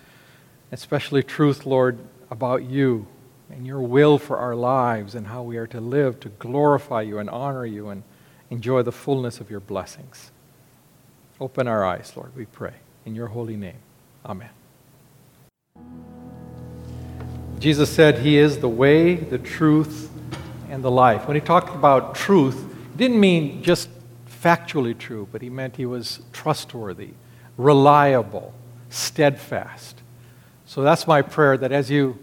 especially 0.73 1.23
truth, 1.23 1.65
Lord, 1.65 1.97
about 2.29 2.63
you 2.63 3.07
and 3.49 3.65
your 3.65 3.81
will 3.81 4.17
for 4.17 4.37
our 4.37 4.55
lives 4.55 5.15
and 5.15 5.27
how 5.27 5.43
we 5.43 5.55
are 5.57 5.67
to 5.67 5.79
live 5.79 6.19
to 6.19 6.29
glorify 6.29 7.01
you 7.01 7.17
and 7.17 7.29
honor 7.29 7.65
you 7.65 7.89
and 7.89 8.03
enjoy 8.49 8.81
the 8.81 8.91
fullness 8.91 9.39
of 9.39 9.49
your 9.49 9.61
blessings. 9.61 10.31
Open 11.39 11.67
our 11.67 11.85
eyes, 11.85 12.11
Lord, 12.15 12.35
we 12.35 12.45
pray. 12.45 12.75
In 13.05 13.15
your 13.15 13.27
holy 13.27 13.55
name. 13.55 13.79
Amen. 14.25 14.49
Jesus 17.59 17.89
said 17.89 18.19
he 18.19 18.37
is 18.37 18.59
the 18.59 18.69
way, 18.69 19.15
the 19.15 19.37
truth, 19.37 20.11
and 20.69 20.83
the 20.83 20.91
life. 20.91 21.27
When 21.27 21.35
he 21.35 21.41
talked 21.41 21.73
about 21.73 22.15
truth, 22.15 22.59
he 22.91 22.97
didn't 22.97 23.19
mean 23.19 23.63
just 23.63 23.89
factually 24.27 24.97
true, 24.97 25.27
but 25.31 25.41
he 25.41 25.49
meant 25.49 25.77
he 25.77 25.85
was 25.85 26.21
trustworthy, 26.33 27.11
reliable, 27.57 28.53
steadfast. 28.89 30.01
So 30.65 30.81
that's 30.81 31.07
my 31.07 31.21
prayer 31.21 31.57
that 31.57 31.71
as 31.71 31.89
you 31.89 32.17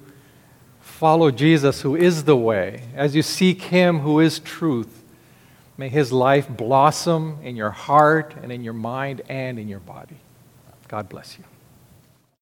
follow 0.81 1.31
Jesus, 1.31 1.81
who 1.81 1.97
is 1.97 2.25
the 2.25 2.37
way, 2.37 2.83
as 2.95 3.15
you 3.15 3.23
seek 3.23 3.63
him 3.63 4.01
who 4.01 4.21
is 4.21 4.39
truth, 4.39 5.03
may 5.79 5.89
his 5.89 6.13
life 6.13 6.49
blossom 6.49 7.39
in 7.43 7.57
your 7.57 7.71
heart 7.71 8.35
and 8.43 8.53
in 8.53 8.63
your 8.63 8.75
mind 8.75 9.23
and 9.29 9.59
in 9.59 9.69
your 9.69 9.81
body. 9.81 10.17
God 10.89 11.09
bless 11.09 11.39
you. 11.39 11.45